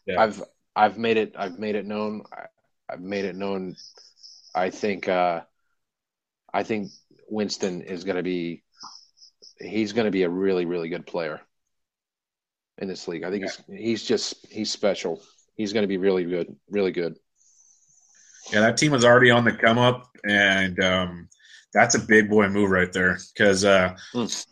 [0.07, 0.21] yeah.
[0.21, 0.43] I've
[0.75, 2.47] I've made it I've made it known I,
[2.91, 3.77] have made it known.
[4.55, 5.41] I think uh,
[6.53, 6.91] I think
[7.29, 8.63] Winston is going to be
[9.63, 11.41] he's going to be a really really good player
[12.79, 13.25] in this league.
[13.25, 13.51] I think yeah.
[13.69, 15.23] he's he's just he's special.
[15.55, 17.17] He's going to be really good, really good.
[18.53, 21.29] Yeah, that team was already on the come up, and um,
[21.73, 23.19] that's a big boy move right there.
[23.35, 24.47] Because uh, mm.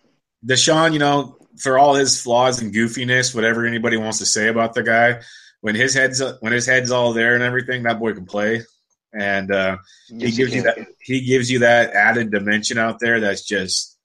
[0.46, 4.74] DeSean, you know, for all his flaws and goofiness, whatever anybody wants to say about
[4.74, 5.20] the guy,
[5.60, 8.62] when his head's when his head's all there and everything, that boy can play.
[9.12, 13.00] And uh, yes, he gives he you that he gives you that added dimension out
[13.00, 13.98] there that's just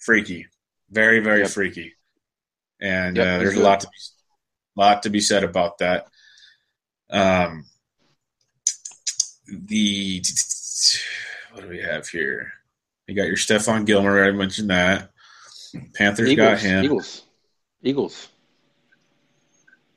[0.00, 0.46] freaky,
[0.90, 1.50] very very yep.
[1.50, 1.94] freaky.
[2.80, 3.92] And yep, uh, there's a lot to be,
[4.76, 6.08] lot to be said about that.
[7.10, 7.66] Um,
[9.46, 10.22] the
[11.52, 12.52] what do we have here?
[13.06, 14.24] You got your Stephon Gilmore.
[14.24, 15.10] I mentioned that.
[15.94, 16.84] Panthers Eagles, got him.
[16.84, 17.22] Eagles.
[17.82, 18.28] Eagles.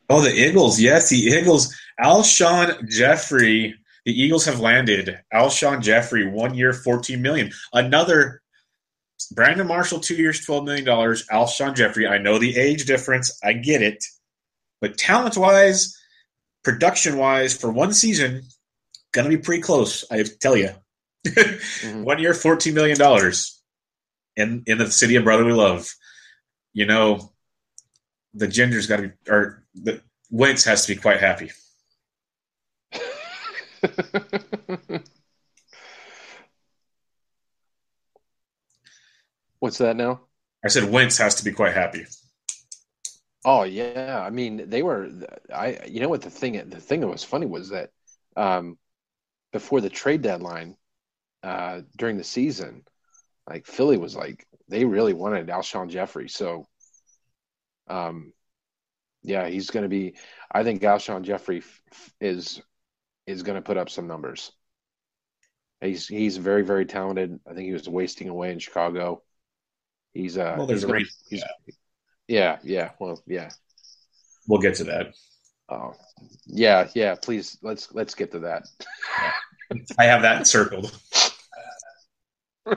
[0.08, 0.80] Oh, the Eagles.
[0.80, 1.76] Yes, the Eagles.
[2.00, 3.76] Alshon Jeffery.
[4.06, 7.52] The Eagles have landed Alshon Jeffery, one year, fourteen million.
[7.72, 8.43] Another
[9.28, 11.28] Brandon Marshall, two years, twelve million dollars.
[11.28, 13.40] Alshon Jeffery, I know the age difference.
[13.44, 14.04] I get it,
[14.82, 15.98] but talent wise,
[16.64, 18.44] production wise, for one season,
[19.12, 20.04] going to be pretty close.
[20.12, 20.72] I tell you,
[21.26, 22.04] mm-hmm.
[22.04, 23.62] one year, fourteen million dollars
[24.36, 25.90] in in the city of brotherly love.
[26.74, 27.32] You know,
[28.34, 30.02] the ginger's got to be, or the
[30.32, 31.52] Wentz has to be quite happy.
[39.64, 40.20] What's that now?
[40.62, 42.06] I said Wentz has to be quite happy.
[43.46, 45.10] Oh yeah, I mean they were.
[45.56, 47.92] I you know what the thing the thing that was funny was that
[48.36, 48.78] um,
[49.54, 50.76] before the trade deadline
[51.44, 52.84] uh, during the season,
[53.50, 56.28] like Philly was like they really wanted Alshon Jeffery.
[56.28, 56.68] So,
[57.88, 58.34] um,
[59.22, 60.16] yeah, he's going to be.
[60.52, 62.62] I think Alshon Jeffery f- is
[63.26, 64.52] is going to put up some numbers.
[65.80, 67.40] He's he's very very talented.
[67.50, 69.24] I think he was wasting away in Chicago.
[70.14, 70.56] He's uh.
[70.58, 71.14] Well, there's a reason.
[71.30, 71.44] Yeah.
[72.28, 72.90] yeah, yeah.
[73.00, 73.50] Well, yeah.
[74.48, 75.14] We'll get to that.
[75.70, 75.96] Oh,
[76.46, 77.16] yeah, yeah.
[77.16, 78.68] Please, let's let's get to that.
[79.98, 80.92] I have that circled.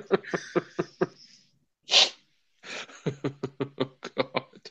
[4.16, 4.70] God.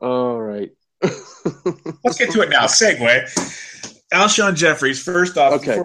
[0.00, 0.70] All right.
[1.02, 2.66] Let's get to it now.
[2.66, 3.96] Segue.
[4.12, 5.02] Alshon Jeffries.
[5.02, 5.78] First off, okay.
[5.78, 5.84] We,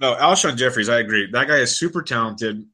[0.00, 0.88] no, Alshon Jeffries.
[0.88, 1.28] I agree.
[1.30, 2.64] That guy is super talented.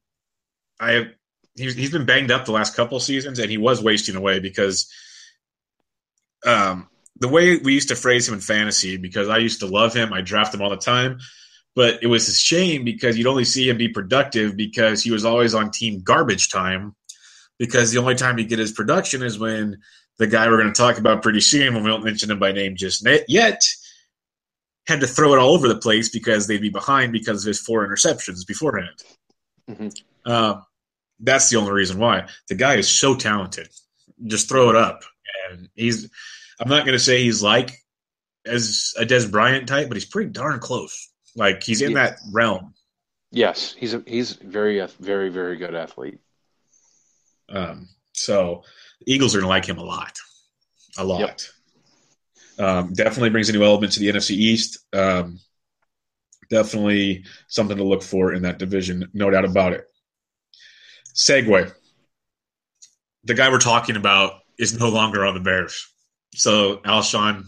[0.79, 1.07] I have.
[1.55, 4.91] He's, he's been banged up the last couple seasons, and he was wasting away because
[6.45, 9.93] um, the way we used to phrase him in fantasy, because I used to love
[9.93, 11.19] him, I draft him all the time.
[11.75, 15.25] But it was a shame because you'd only see him be productive because he was
[15.25, 16.95] always on team garbage time.
[17.57, 19.79] Because the only time he get his production is when
[20.17, 22.51] the guy we're going to talk about pretty soon, when we don't mention him by
[22.51, 23.61] name just yet,
[24.87, 27.59] had to throw it all over the place because they'd be behind because of his
[27.59, 29.03] four interceptions beforehand.
[29.69, 30.31] Mm-hmm.
[30.31, 30.65] Um,
[31.19, 32.27] that's the only reason why.
[32.49, 33.67] The guy is so talented.
[34.25, 35.03] Just throw it up.
[35.49, 36.09] And he's,
[36.59, 37.71] I'm not going to say he's like
[38.45, 41.11] as a Dez Bryant type, but he's pretty darn close.
[41.35, 42.03] Like he's in yeah.
[42.03, 42.73] that realm.
[43.31, 46.19] Yes, he's a, he's very very very good athlete.
[47.49, 48.63] Um, so
[49.01, 50.17] the Eagles are going to like him a lot,
[50.97, 51.19] a lot.
[51.19, 51.39] Yep.
[52.57, 54.79] Um, definitely brings a new element to the NFC East.
[54.93, 55.39] Um,
[56.49, 59.85] definitely something to look for in that division, no doubt about it.
[61.15, 61.73] Segue.
[63.23, 65.87] The guy we're talking about is no longer on the Bears.
[66.35, 67.45] So Alshon,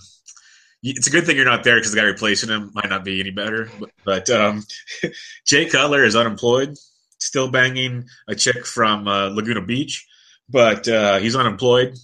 [0.81, 3.19] it's a good thing you're not there because the guy replacing him might not be
[3.19, 3.69] any better.
[3.79, 4.63] But, but um,
[5.45, 6.75] Jay Cutler is unemployed,
[7.19, 10.07] still banging a chick from uh, Laguna Beach,
[10.49, 11.97] but uh, he's unemployed.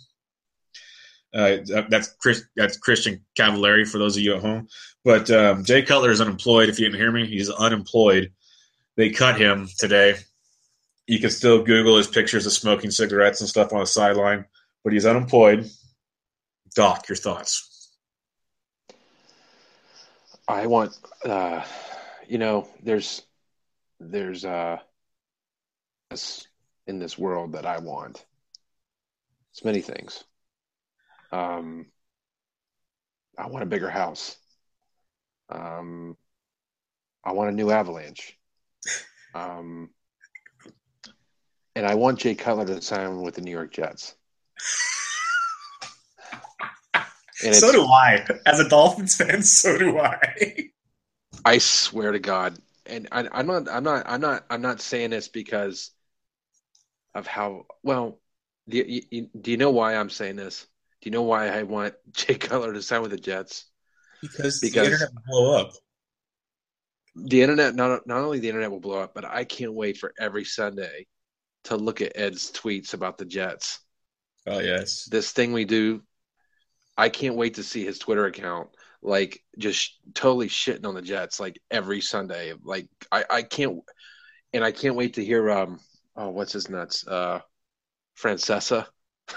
[1.34, 1.58] Uh,
[1.90, 4.68] that's Chris, that's Kristin Cavallari for those of you at home.
[5.04, 6.70] But um, Jay Cutler is unemployed.
[6.70, 8.32] If you didn't hear me, he's unemployed.
[8.98, 10.16] They cut him today.
[11.08, 14.46] You can still Google his pictures of smoking cigarettes and stuff on the sideline,
[14.84, 15.70] but he's unemployed.
[16.76, 17.92] Doc, your thoughts?
[20.48, 21.64] I want, uh,
[22.28, 23.22] you know, there's,
[24.00, 24.78] there's, uh,
[26.88, 28.26] in this world that I want.
[29.52, 30.24] It's many things.
[31.32, 31.88] Um,
[33.38, 34.38] I want a bigger house.
[35.50, 36.18] Um,
[37.24, 38.38] I want a new Avalanche.
[39.36, 39.90] Um,
[41.76, 44.16] and I want Jay Cutler to sign with the New York Jets.
[47.52, 48.26] so do I.
[48.46, 50.70] As a Dolphins fan, so do I.
[51.46, 55.10] I swear to God, and I, I'm not, I'm not, I'm not, I'm not saying
[55.10, 55.92] this because
[57.14, 58.20] of how well.
[58.70, 60.66] Do you, do you know why I'm saying this?
[61.02, 63.66] Do you know why I want Jay Cutler to sign with the Jets?
[64.22, 65.72] Because, because the internet will blow up.
[67.16, 70.14] The internet, not not only the internet will blow up, but I can't wait for
[70.18, 71.08] every Sunday
[71.66, 73.80] to look at Ed's tweets about the Jets.
[74.46, 76.02] Oh yes, this thing we do.
[76.98, 78.70] I can't wait to see his Twitter account
[79.04, 82.54] like just totally shitting on the Jets like every Sunday.
[82.64, 83.80] Like I, I can't,
[84.54, 85.80] and I can't wait to hear um
[86.16, 87.40] oh what's his nuts uh
[88.18, 88.88] Francesa.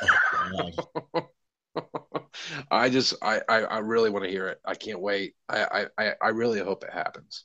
[0.02, 1.28] Oh,
[2.70, 4.60] I just I, I, I really want to hear it.
[4.64, 5.34] I can't wait.
[5.48, 7.44] I, I I really hope it happens.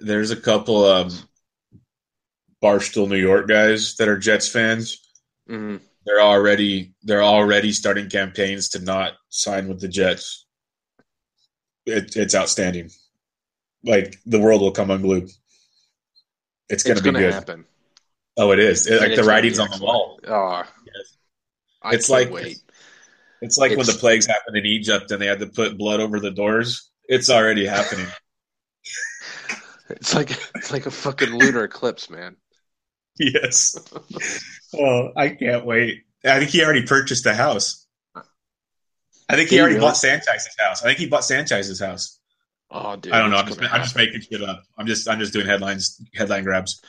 [0.00, 1.10] There's a couple um
[2.62, 4.98] Barstool New York guys that are Jets fans.
[5.48, 5.76] Mm-hmm.
[6.04, 10.46] They're already they're already starting campaigns to not sign with the Jets.
[11.84, 12.90] It, it's outstanding.
[13.84, 15.30] Like the world will come unglued.
[16.68, 17.32] It's going to be good.
[17.32, 17.64] Happen.
[18.36, 18.86] Oh, it is.
[18.86, 20.18] It, like the writing's on the wall.
[20.26, 21.16] Oh, yes.
[21.92, 22.58] it's like wait.
[23.42, 26.00] It's like it's, when the plagues happened in Egypt and they had to put blood
[26.00, 26.90] over the doors.
[27.04, 28.06] It's already happening.
[29.90, 32.36] it's like it's like a fucking lunar eclipse, man.
[33.20, 33.78] Yes.
[34.78, 36.04] oh, I can't wait.
[36.24, 37.86] I think he already purchased the house.
[39.28, 39.86] I think he, he already really?
[39.86, 40.82] bought Sanchez's house.
[40.82, 42.20] I think he bought Sanchez's house.
[42.70, 43.12] Oh, dude!
[43.12, 43.38] I don't know.
[43.38, 44.62] I'm just, I'm just, making shit up.
[44.76, 46.82] I'm just I'm just doing headlines, headline grabs.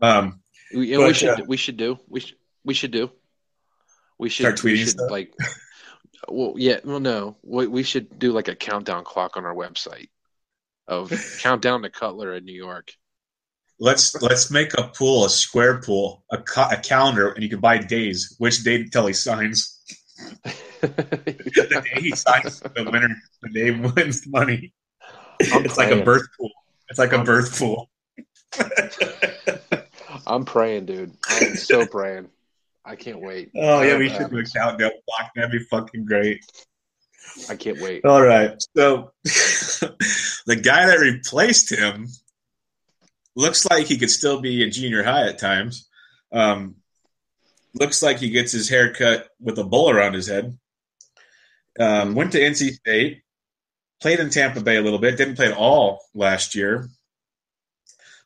[0.00, 0.40] Um,
[0.74, 3.10] we, but, we should uh, we should do we should we should do
[4.18, 5.10] we should start tweeting we should, stuff?
[5.10, 5.34] like
[6.28, 10.08] well yeah well no we, we should do like a countdown clock on our website
[10.86, 12.92] of countdown to Cutler in New York.
[13.80, 17.78] Let's let's make a pool, a square pool, a, a calendar, and you can buy
[17.78, 18.34] days.
[18.38, 19.80] Which day till he signs?
[20.80, 24.72] the day he signs, the winner, the day wins money.
[25.52, 25.90] I'm it's praying.
[25.90, 26.50] like a birth pool.
[26.88, 27.88] It's like a birth pool.
[30.26, 31.12] I'm praying, dude.
[31.28, 32.28] I'm so praying.
[32.84, 33.50] I can't wait.
[33.54, 35.30] Oh yeah, we uh, should do a countdown clock.
[35.36, 36.44] That'd be fucking great.
[37.48, 38.04] I can't wait.
[38.04, 38.60] All right.
[38.76, 42.08] So the guy that replaced him
[43.38, 45.88] looks like he could still be a junior high at times.
[46.32, 46.74] Um,
[47.72, 50.58] looks like he gets his hair cut with a bowl around his head.
[51.78, 53.22] Um, went to NC State,
[54.00, 56.88] played in Tampa Bay a little bit, didn't play at all last year.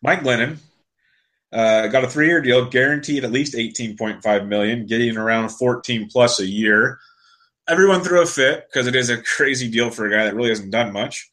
[0.00, 0.56] Mike Glennon
[1.52, 6.08] uh, got a three-year deal, guaranteed at least eighteen point five million, getting around fourteen
[6.08, 6.98] plus a year.
[7.68, 10.48] Everyone threw a fit because it is a crazy deal for a guy that really
[10.48, 11.28] hasn't done much.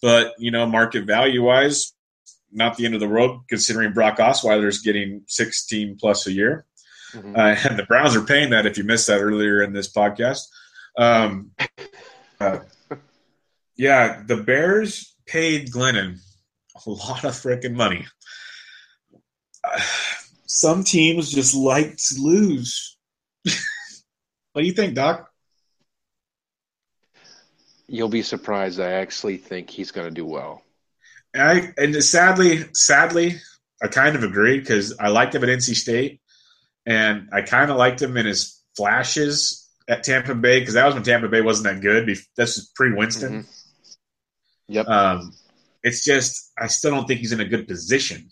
[0.00, 1.92] But you know, market value wise,
[2.52, 6.64] not the end of the world considering Brock Osweiler's getting 16 plus a year.
[7.12, 7.36] Mm-hmm.
[7.36, 10.42] Uh, and the Browns are paying that if you missed that earlier in this podcast.
[10.96, 11.52] Um,
[12.40, 12.60] uh,
[13.76, 16.18] yeah, the Bears paid Glennon
[16.86, 18.06] a lot of freaking money.
[19.64, 19.80] Uh,
[20.46, 22.96] some teams just like to lose.
[23.44, 25.30] what do you think, Doc?
[27.86, 28.80] You'll be surprised.
[28.80, 30.62] I actually think he's going to do well.
[31.34, 33.40] I and sadly, sadly,
[33.82, 36.20] I kind of agree because I liked him at NC State,
[36.86, 40.94] and I kind of liked him in his flashes at Tampa Bay because that was
[40.94, 42.06] when Tampa Bay wasn't that good.
[42.36, 43.42] This is pre Winston.
[43.42, 43.50] Mm-hmm.
[44.68, 44.86] Yep.
[44.88, 45.32] Um,
[45.82, 48.30] it's just I still don't think he's in a good position.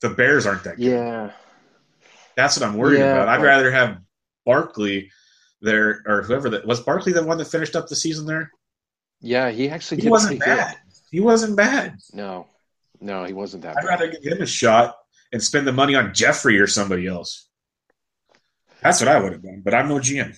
[0.00, 0.86] The Bears aren't that good.
[0.86, 1.32] Yeah.
[2.36, 3.28] That's what I'm worried Yeah, about.
[3.28, 3.98] I'd rather have
[4.46, 5.10] Barkley
[5.60, 8.52] there or whoever that was Barkley the one that finished up the season there.
[9.20, 10.76] Yeah, he actually He did wasn't pretty bad.
[11.10, 11.96] He wasn't bad.
[12.12, 12.46] No,
[13.00, 13.88] no, he wasn't that I'd bad.
[13.88, 14.96] rather give him a shot
[15.32, 17.48] and spend the money on Jeffery or somebody else.
[18.82, 20.36] That's what I would have done, but I'm no GM.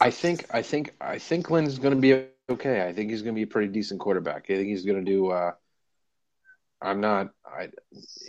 [0.00, 2.86] I think I think I think Lynn is going to be okay.
[2.86, 4.44] I think he's going to be a pretty decent quarterback.
[4.44, 5.30] I think he's going to do.
[5.30, 5.52] Uh,
[6.80, 7.30] I'm not.
[7.44, 7.70] I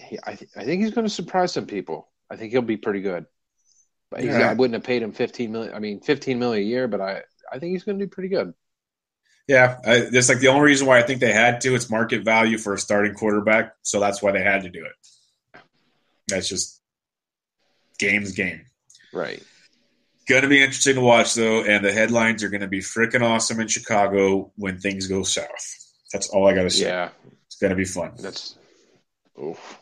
[0.07, 2.09] he, I, th- I think he's going to surprise some people.
[2.31, 3.25] I think he'll be pretty good.
[4.09, 4.49] But he's, Yeah.
[4.49, 5.73] I wouldn't have paid him 15 million.
[5.75, 7.21] I mean, 15 million a year, but I
[7.51, 8.53] I think he's going to do pretty good.
[9.49, 11.73] Yeah, I, that's like the only reason why I think they had to.
[11.73, 15.61] It's market value for a starting quarterback, so that's why they had to do it.
[16.27, 16.79] That's just
[17.97, 18.61] game's game.
[19.11, 19.41] Right.
[20.27, 23.23] Going to be interesting to watch though, and the headlines are going to be freaking
[23.23, 25.47] awesome in Chicago when things go south.
[26.13, 26.85] That's all I got to say.
[26.85, 27.09] Yeah.
[27.47, 28.11] It's going to be fun.
[28.19, 28.55] That's.
[29.43, 29.79] Oof.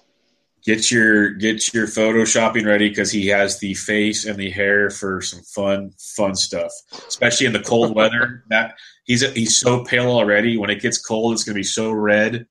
[0.67, 5.21] Get your get your photoshopping ready because he has the face and the hair for
[5.21, 6.73] some fun fun stuff,
[7.07, 8.43] especially in the cold weather.
[8.49, 10.57] That he's he's so pale already.
[10.57, 12.47] When it gets cold, it's going to be so red.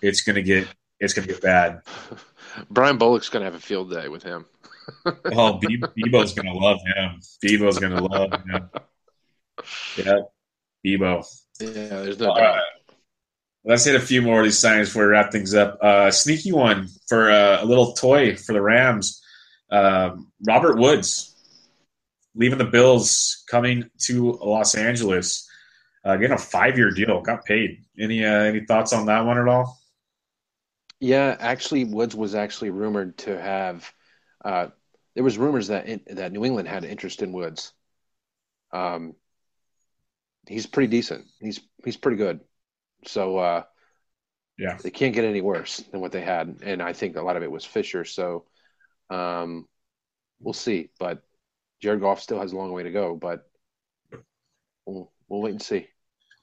[0.00, 0.68] It's going to get
[1.00, 1.80] it's going to get bad.
[2.70, 4.46] Brian Bullock's going to have a field day with him.
[5.26, 7.20] Oh, Be- Bebo's going to love him.
[7.44, 8.70] Bebo's going to love him.
[9.98, 10.20] Yeah,
[10.86, 11.26] Bebo.
[11.60, 11.66] Yeah,
[12.02, 12.54] there's no All doubt.
[12.54, 12.62] right.
[13.68, 15.78] Let's hit a few more of these signings before we wrap things up.
[15.82, 19.22] Uh, sneaky one for uh, a little toy for the Rams.
[19.70, 21.36] Um, Robert Woods
[22.34, 25.46] leaving the Bills, coming to Los Angeles.
[26.02, 27.84] Uh, getting a five-year deal, got paid.
[28.00, 29.78] Any uh, any thoughts on that one at all?
[30.98, 33.92] Yeah, actually, Woods was actually rumored to have.
[34.42, 34.68] Uh,
[35.14, 37.74] there was rumors that in, that New England had interest in Woods.
[38.72, 39.14] Um,
[40.46, 41.26] he's pretty decent.
[41.38, 42.40] He's he's pretty good.
[43.06, 43.62] So uh,
[44.58, 44.76] Yeah.
[44.82, 47.42] they can't get any worse than what they had, and I think a lot of
[47.42, 48.04] it was Fisher.
[48.04, 48.44] So
[49.10, 49.66] um,
[50.40, 50.90] we'll see.
[50.98, 51.22] But
[51.80, 53.48] Jared Goff still has a long way to go, but
[54.86, 55.86] we'll we'll wait and see.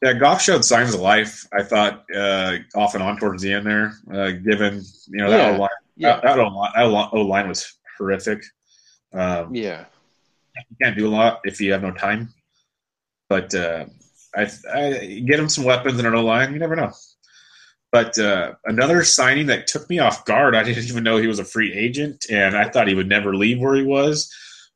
[0.01, 1.45] Yeah, Goff showed signs of life.
[1.53, 5.37] I thought uh, off and on towards the end there, uh, given you know that
[5.51, 5.57] Yeah.
[5.57, 5.69] O line.
[5.97, 8.43] Yeah, That O line was horrific.
[9.13, 9.85] Um, yeah,
[10.69, 12.33] you can't do a lot if you have no time.
[13.29, 13.85] But uh,
[14.35, 16.53] I, I get him some weapons and an O line.
[16.53, 16.91] You never know.
[17.91, 20.55] But uh, another signing that took me off guard.
[20.55, 23.35] I didn't even know he was a free agent, and I thought he would never
[23.35, 24.29] leave where he was.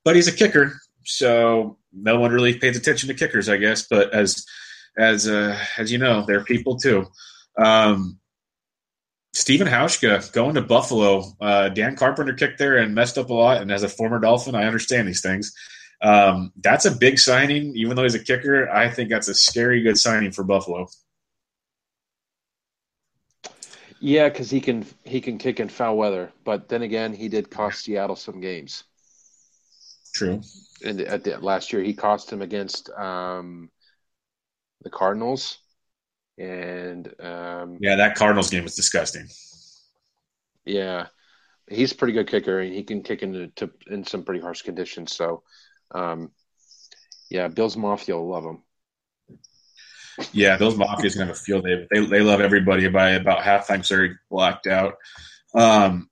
[0.06, 3.86] But he's a kicker, so no one really pays attention to kickers, I guess.
[3.90, 4.46] But as
[4.98, 7.08] as uh, as you know, they're people too.
[7.58, 8.20] Um,
[9.34, 11.24] Stephen Hauschka going to Buffalo.
[11.40, 13.62] Uh, Dan Carpenter kicked there and messed up a lot.
[13.62, 15.54] And as a former Dolphin, I understand these things.
[16.02, 18.70] Um, that's a big signing, even though he's a kicker.
[18.70, 20.88] I think that's a scary good signing for Buffalo.
[24.00, 24.30] yeah.
[24.30, 27.84] Because he can he can kick in foul weather, but then again, he did cost
[27.84, 28.84] Seattle some games.
[30.14, 30.42] True.
[30.84, 33.70] And at the last year he cost him against um,
[34.82, 35.60] the Cardinals
[36.38, 39.28] and um, Yeah, that Cardinals game was disgusting.
[40.66, 41.08] yeah
[41.70, 44.62] he's a pretty good kicker and he can kick into to, in some pretty harsh
[44.64, 45.44] conditions so
[45.92, 46.32] um,
[47.30, 48.64] yeah Bills Mafia will love him
[50.34, 53.86] Yeah, those Mafia's going to feel they, they they love everybody by about halftime.
[53.86, 54.96] So they're blacked out.
[55.56, 56.10] Um,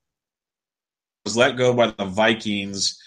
[1.26, 3.02] was let go by the Vikings.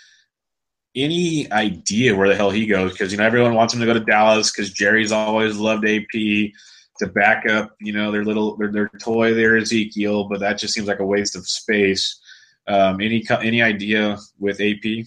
[0.94, 2.92] Any idea where the hell he goes?
[2.92, 6.04] Because you know everyone wants him to go to Dallas because Jerry's always loved AP
[6.12, 7.74] to back up.
[7.80, 11.06] You know their little their, their toy there Ezekiel, but that just seems like a
[11.06, 12.20] waste of space.
[12.66, 15.06] Um, any any idea with AP?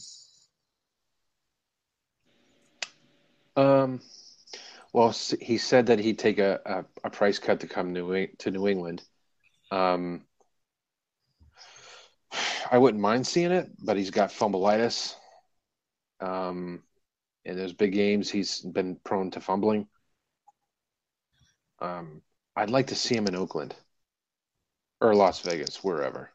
[3.56, 4.00] Um,
[4.94, 8.52] well he said that he'd take a, a, a price cut to come New, to
[8.52, 9.04] New England
[9.72, 10.22] um,
[12.72, 15.16] I wouldn't mind seeing it but he's got fumbleitis
[16.20, 16.82] um,
[17.46, 19.88] in those big games, he's been prone to fumbling.
[21.80, 22.22] Um,
[22.56, 23.76] I'd like to see him in Oakland
[25.02, 26.30] or Las Vegas, wherever.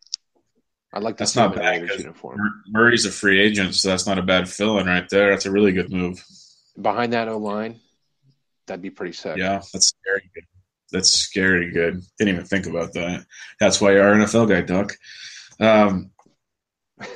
[0.92, 2.62] I'd like to That's see not him in bad, uniform.
[2.68, 5.30] Murray's a free agent, so that's not a bad fill-in right there.
[5.30, 6.22] That's a really good move.
[6.80, 7.80] Behind that O line,
[8.66, 9.36] that'd be pretty sick.
[9.36, 10.44] Yeah, that's scary good.
[10.92, 12.02] That's scary good.
[12.18, 13.26] Didn't even think about that.
[13.60, 14.96] That's why you're an NFL guy, Duck.
[15.60, 16.10] Um,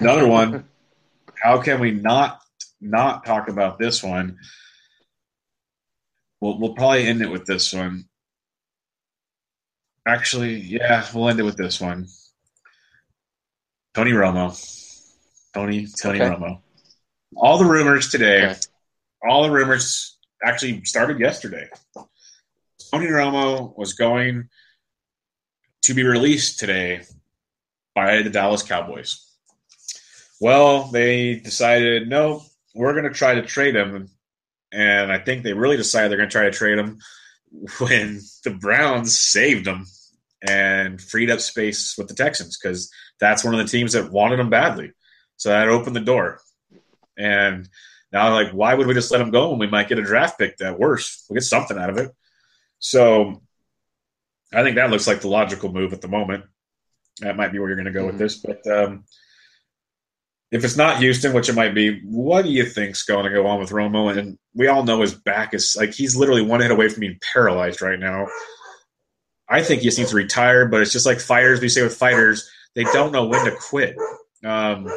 [0.00, 0.64] another one.
[1.42, 2.40] How can we not
[2.80, 4.38] not talk about this one?
[6.40, 8.06] We'll we'll probably end it with this one.
[10.06, 12.08] Actually, yeah, we'll end it with this one.
[13.94, 14.50] Tony Romo.
[15.54, 16.30] Tony Tony Okay.
[16.30, 16.60] Romo.
[17.36, 18.60] All the rumors today Okay.
[19.29, 21.68] All the rumors actually started yesterday.
[22.91, 24.49] Tony Romo was going
[25.83, 27.03] to be released today
[27.95, 29.25] by the Dallas Cowboys.
[30.41, 32.43] Well, they decided no,
[32.75, 34.09] we're going to try to trade him,
[34.73, 36.99] and I think they really decided they're going to try to trade him
[37.79, 39.87] when the Browns saved him
[40.47, 44.41] and freed up space with the Texans because that's one of the teams that wanted
[44.41, 44.93] him badly.
[45.37, 46.41] So that opened the door.
[47.16, 47.68] And
[48.12, 50.38] now, like, why would we just let him go when we might get a draft
[50.38, 51.24] pick that worse?
[51.28, 52.10] We'll get something out of it.
[52.78, 53.42] So
[54.52, 56.44] I think that looks like the logical move at the moment.
[57.20, 58.08] That might be where you're going to go mm-hmm.
[58.08, 58.36] with this.
[58.36, 59.04] But um,
[60.50, 63.46] if it's not Houston, which it might be, what do you think's going to go
[63.46, 64.16] on with Romo?
[64.16, 67.18] And we all know his back is like he's literally one hit away from being
[67.32, 68.26] paralyzed right now.
[69.48, 71.60] I think he just needs to retire, but it's just like fighters.
[71.60, 73.96] We say with fighters, they don't know when to quit.
[74.44, 74.90] Um,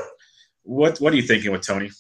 [0.64, 1.92] what What are you thinking with Tony?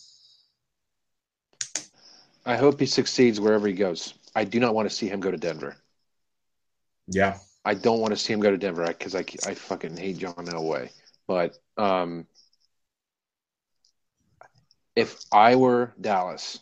[2.45, 4.13] I hope he succeeds wherever he goes.
[4.35, 5.75] I do not want to see him go to Denver.
[7.07, 10.19] Yeah, I don't want to see him go to Denver because I, I fucking hate
[10.19, 10.91] John Elway.
[11.27, 12.27] But um,
[14.95, 16.59] if I were Dallas,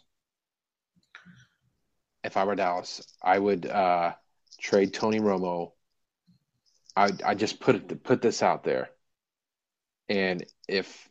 [2.24, 4.14] if I were Dallas, I would uh,
[4.60, 5.74] trade Tony Romo.
[6.96, 8.90] I I just put it put this out there,
[10.08, 11.10] and if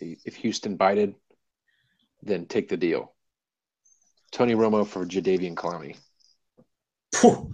[0.00, 1.14] if Houston bited,
[2.22, 3.11] then take the deal.
[4.32, 5.96] Tony Romo for Jadeveon Clowney.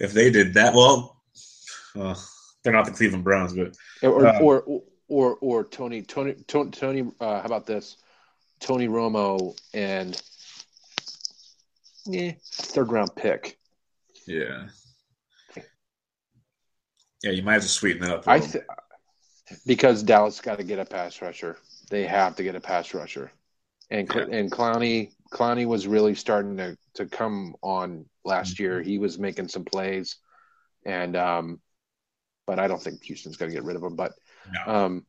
[0.00, 1.20] if they did that, well,
[1.98, 2.14] uh,
[2.62, 7.10] they're not the Cleveland Browns, but or uh, or, or or Tony Tony Tony, Tony
[7.20, 7.96] uh, how about this?
[8.60, 10.20] Tony Romo and
[12.06, 13.58] yeah, third round pick.
[14.26, 14.68] Yeah.
[17.22, 18.24] Yeah, you might have to sweeten that up.
[18.28, 18.64] I th-
[19.66, 21.56] because Dallas got to get a pass rusher.
[21.90, 23.32] They have to get a pass rusher,
[23.90, 24.26] and yeah.
[24.30, 28.62] and Clowney Clowney was really starting to to come on last mm-hmm.
[28.62, 28.82] year.
[28.82, 30.16] He was making some plays,
[30.84, 31.60] and um,
[32.46, 33.96] but I don't think Houston's going to get rid of him.
[33.96, 34.12] But
[34.52, 34.72] no.
[34.72, 35.06] um,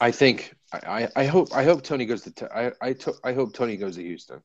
[0.00, 3.54] I think I, I hope I hope Tony goes to I I, to, I hope
[3.54, 4.40] Tony goes to Houston.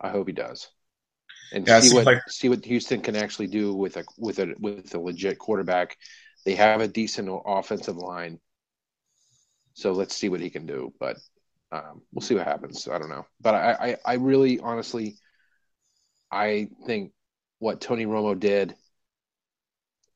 [0.00, 0.68] I hope he does,
[1.52, 2.22] and yeah, see what like...
[2.28, 5.96] see what Houston can actually do with a with a with a legit quarterback.
[6.44, 8.38] They have a decent offensive line,
[9.72, 10.92] so let's see what he can do.
[11.00, 11.16] But
[11.74, 12.86] um, we'll see what happens.
[12.88, 15.16] I don't know, but I, I, I really honestly,
[16.30, 17.12] I think
[17.58, 18.74] what Tony Romo did,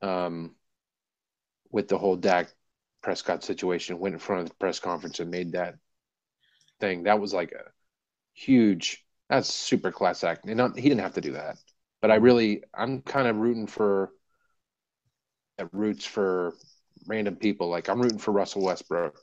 [0.02, 0.54] um,
[1.70, 2.48] with the whole Dak
[3.02, 5.74] Prescott situation, went in front of the press conference and made that
[6.80, 7.02] thing.
[7.02, 7.70] That was like a
[8.34, 9.04] huge.
[9.28, 10.46] That's super class act.
[10.46, 11.56] And not, he didn't have to do that,
[12.00, 14.12] but I really, I'm kind of rooting for.
[15.60, 16.54] At roots for
[17.08, 17.68] random people.
[17.68, 19.18] Like I'm rooting for Russell Westbrook.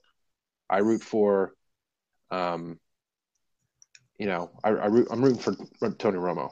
[0.69, 1.54] I root for
[2.35, 2.79] um,
[4.17, 6.51] you know, I, I root, I'm rooting for Tony Romo.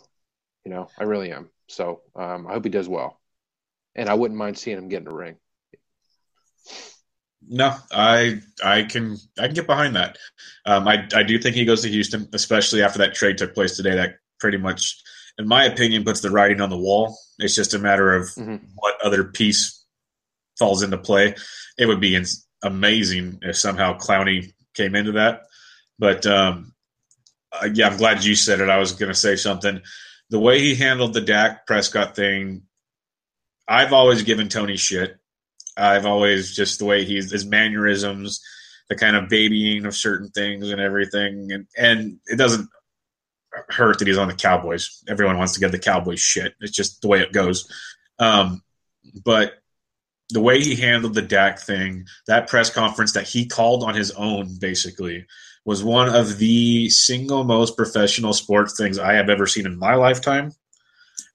[0.66, 1.50] You know, I really am.
[1.68, 3.20] So um, I hope he does well,
[3.96, 5.36] and I wouldn't mind seeing him get in a ring.
[7.46, 10.18] No, I I can I can get behind that.
[10.66, 13.76] Um, I I do think he goes to Houston, especially after that trade took place
[13.76, 13.96] today.
[13.96, 15.02] That pretty much,
[15.38, 17.18] in my opinion, puts the writing on the wall.
[17.40, 18.66] It's just a matter of mm-hmm.
[18.76, 19.86] what other piece
[20.58, 21.36] falls into play.
[21.78, 22.22] It would be
[22.64, 25.42] amazing if somehow Clowney came into that.
[26.00, 26.74] But um,
[27.52, 28.70] uh, yeah, I'm glad you said it.
[28.70, 29.82] I was going to say something.
[30.30, 32.64] The way he handled the Dak Prescott thing,
[33.68, 35.18] I've always given Tony shit.
[35.78, 38.42] I've always just the way he's his mannerisms,
[38.90, 42.70] the kind of babying of certain things and everything, and and it doesn't
[43.70, 45.04] hurt that he's on the Cowboys.
[45.08, 46.56] Everyone wants to get the Cowboys shit.
[46.60, 47.72] It's just the way it goes.
[48.20, 48.64] Um,
[49.24, 49.54] but
[50.30, 54.12] the way he handled the Dak thing, that press conference that he called on his
[54.12, 55.26] own, basically,
[55.66, 59.96] was one of the single most professional sports things I have ever seen in my
[59.96, 60.52] lifetime.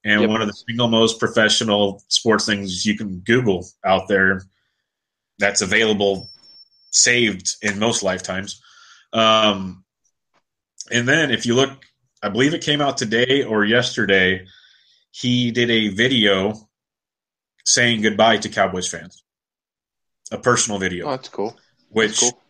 [0.05, 0.31] And yep.
[0.31, 4.43] one of the single most professional sports things you can Google out there
[5.39, 6.29] that's available,
[6.91, 8.61] saved in most lifetimes.
[9.13, 9.85] Um,
[10.91, 11.71] and then if you look,
[12.23, 14.47] I believe it came out today or yesterday,
[15.11, 16.55] he did a video
[17.65, 19.23] saying goodbye to Cowboys fans.
[20.31, 21.07] A personal video.
[21.07, 21.57] Oh, that's cool.
[21.89, 22.43] Which that's cool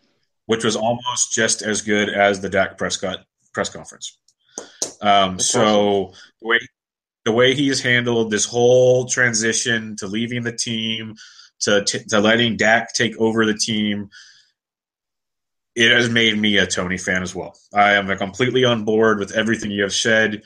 [0.48, 3.18] which was almost just as good as the Dak Prescott
[3.52, 4.16] press conference.
[5.02, 6.58] Um, so the way
[7.26, 11.16] the way he's handled this whole transition to leaving the team
[11.60, 14.08] to t- to letting Dak take over the team,
[15.76, 17.54] it has made me a Tony fan as well.
[17.74, 20.42] I am completely on board with everything you have said.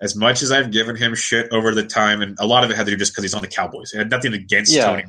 [0.00, 2.76] As much as I've given him shit over the time, and a lot of it
[2.76, 3.92] had to do just because he's on the Cowboys.
[3.92, 4.86] It had nothing against yeah.
[4.86, 5.04] Tony.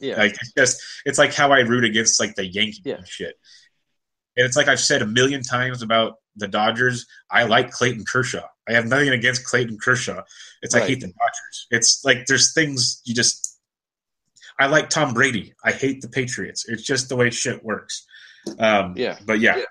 [0.00, 0.18] Yeah.
[0.18, 3.02] Like it's just it's like how I root against like the Yankees yeah.
[3.04, 3.38] shit.
[4.36, 7.06] And it's like I've said a million times about the Dodgers.
[7.30, 8.46] I like Clayton Kershaw.
[8.68, 10.22] I have nothing against Clayton Kershaw.
[10.62, 10.84] It's right.
[10.84, 11.66] I hate the Dodgers.
[11.70, 13.58] It's like there's things you just
[14.58, 15.54] I like Tom Brady.
[15.64, 16.66] I hate the Patriots.
[16.68, 18.06] It's just the way shit works.
[18.58, 19.18] Um, Yeah.
[19.24, 19.64] But yeah, Yeah.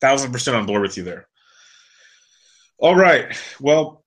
[0.00, 1.28] thousand percent on board with you there.
[2.78, 3.36] All right.
[3.60, 4.04] Well,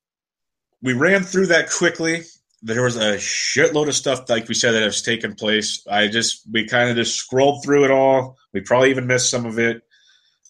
[0.81, 2.21] we ran through that quickly.
[2.61, 5.85] There was a shitload of stuff, like we said, that has taken place.
[5.89, 8.37] I just we kind of just scrolled through it all.
[8.53, 9.81] We probably even missed some of it.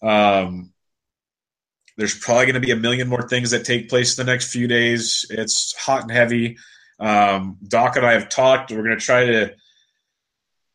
[0.01, 0.71] Um,
[1.97, 4.51] there's probably going to be a million more things that take place in the next
[4.51, 5.25] few days.
[5.29, 6.57] It's hot and heavy.
[6.99, 8.71] Um, Doc and I have talked.
[8.71, 9.55] We're going to try to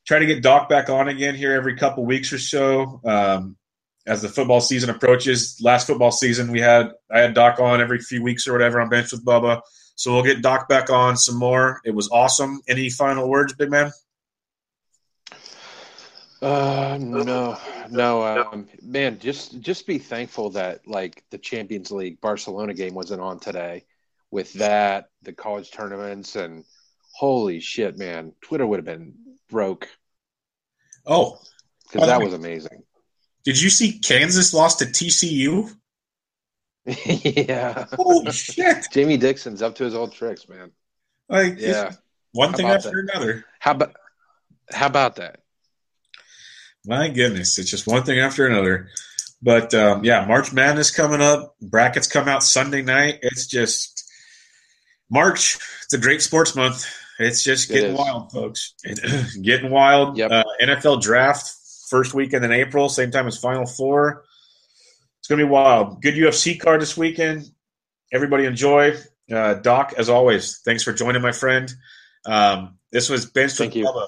[0.07, 3.57] try to get Doc back on again here every couple weeks or so um,
[4.07, 5.59] as the football season approaches.
[5.63, 8.91] Last football season, we had I had Doc on every few weeks or whatever on
[8.91, 9.63] bench with Bubba.
[9.97, 11.81] So we'll get Doc back on some more.
[11.85, 12.61] It was awesome.
[12.69, 13.93] Any final words, big man?
[16.45, 17.57] Uh, no,
[17.91, 19.19] no, um, man.
[19.19, 23.87] Just just be thankful that like the Champions League Barcelona game wasn't on today.
[24.31, 26.65] With that, the college tournaments and
[27.15, 29.15] holy shit, man, Twitter would have been
[29.49, 29.89] broke
[31.07, 31.39] Oh,
[31.85, 32.83] because that was amazing.
[33.45, 35.71] did you see Kansas lost to TCU?
[37.49, 38.87] yeah, Holy shit!
[38.93, 40.73] Jamie Dixon's up to his old tricks, man.
[41.31, 41.93] Like Yeah,
[42.33, 43.47] one thing after another.
[43.61, 43.95] how about
[44.71, 45.41] how about that?
[46.87, 48.89] My goodness, it's just one thing after another.
[49.43, 51.57] But um, yeah, March Madness coming up.
[51.61, 53.19] Brackets come out Sunday night.
[53.23, 54.11] It's just
[55.11, 55.59] March.
[55.85, 56.87] It's a great sports month.
[57.19, 57.99] It's just getting is.
[57.99, 58.75] wild, folks.
[59.43, 60.17] getting wild.
[60.17, 60.31] Yep.
[60.31, 61.51] Uh, NFL draft
[61.89, 64.25] first weekend in April, same time as Final Four.
[65.21, 66.03] It's gonna be wild.
[66.03, 67.45] Good UFC card this weekend.
[68.13, 68.97] Everybody enjoy.
[69.33, 71.73] Uh, Doc, as always, thanks for joining, my friend.
[72.27, 73.85] Um, this was with Thank you.
[73.85, 74.07] Bubba,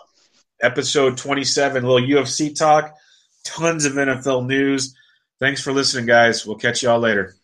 [0.62, 2.94] episode 27, a little UFC talk,
[3.44, 4.94] tons of NFL news.
[5.38, 6.46] Thanks for listening, guys.
[6.46, 7.34] We'll catch you all later.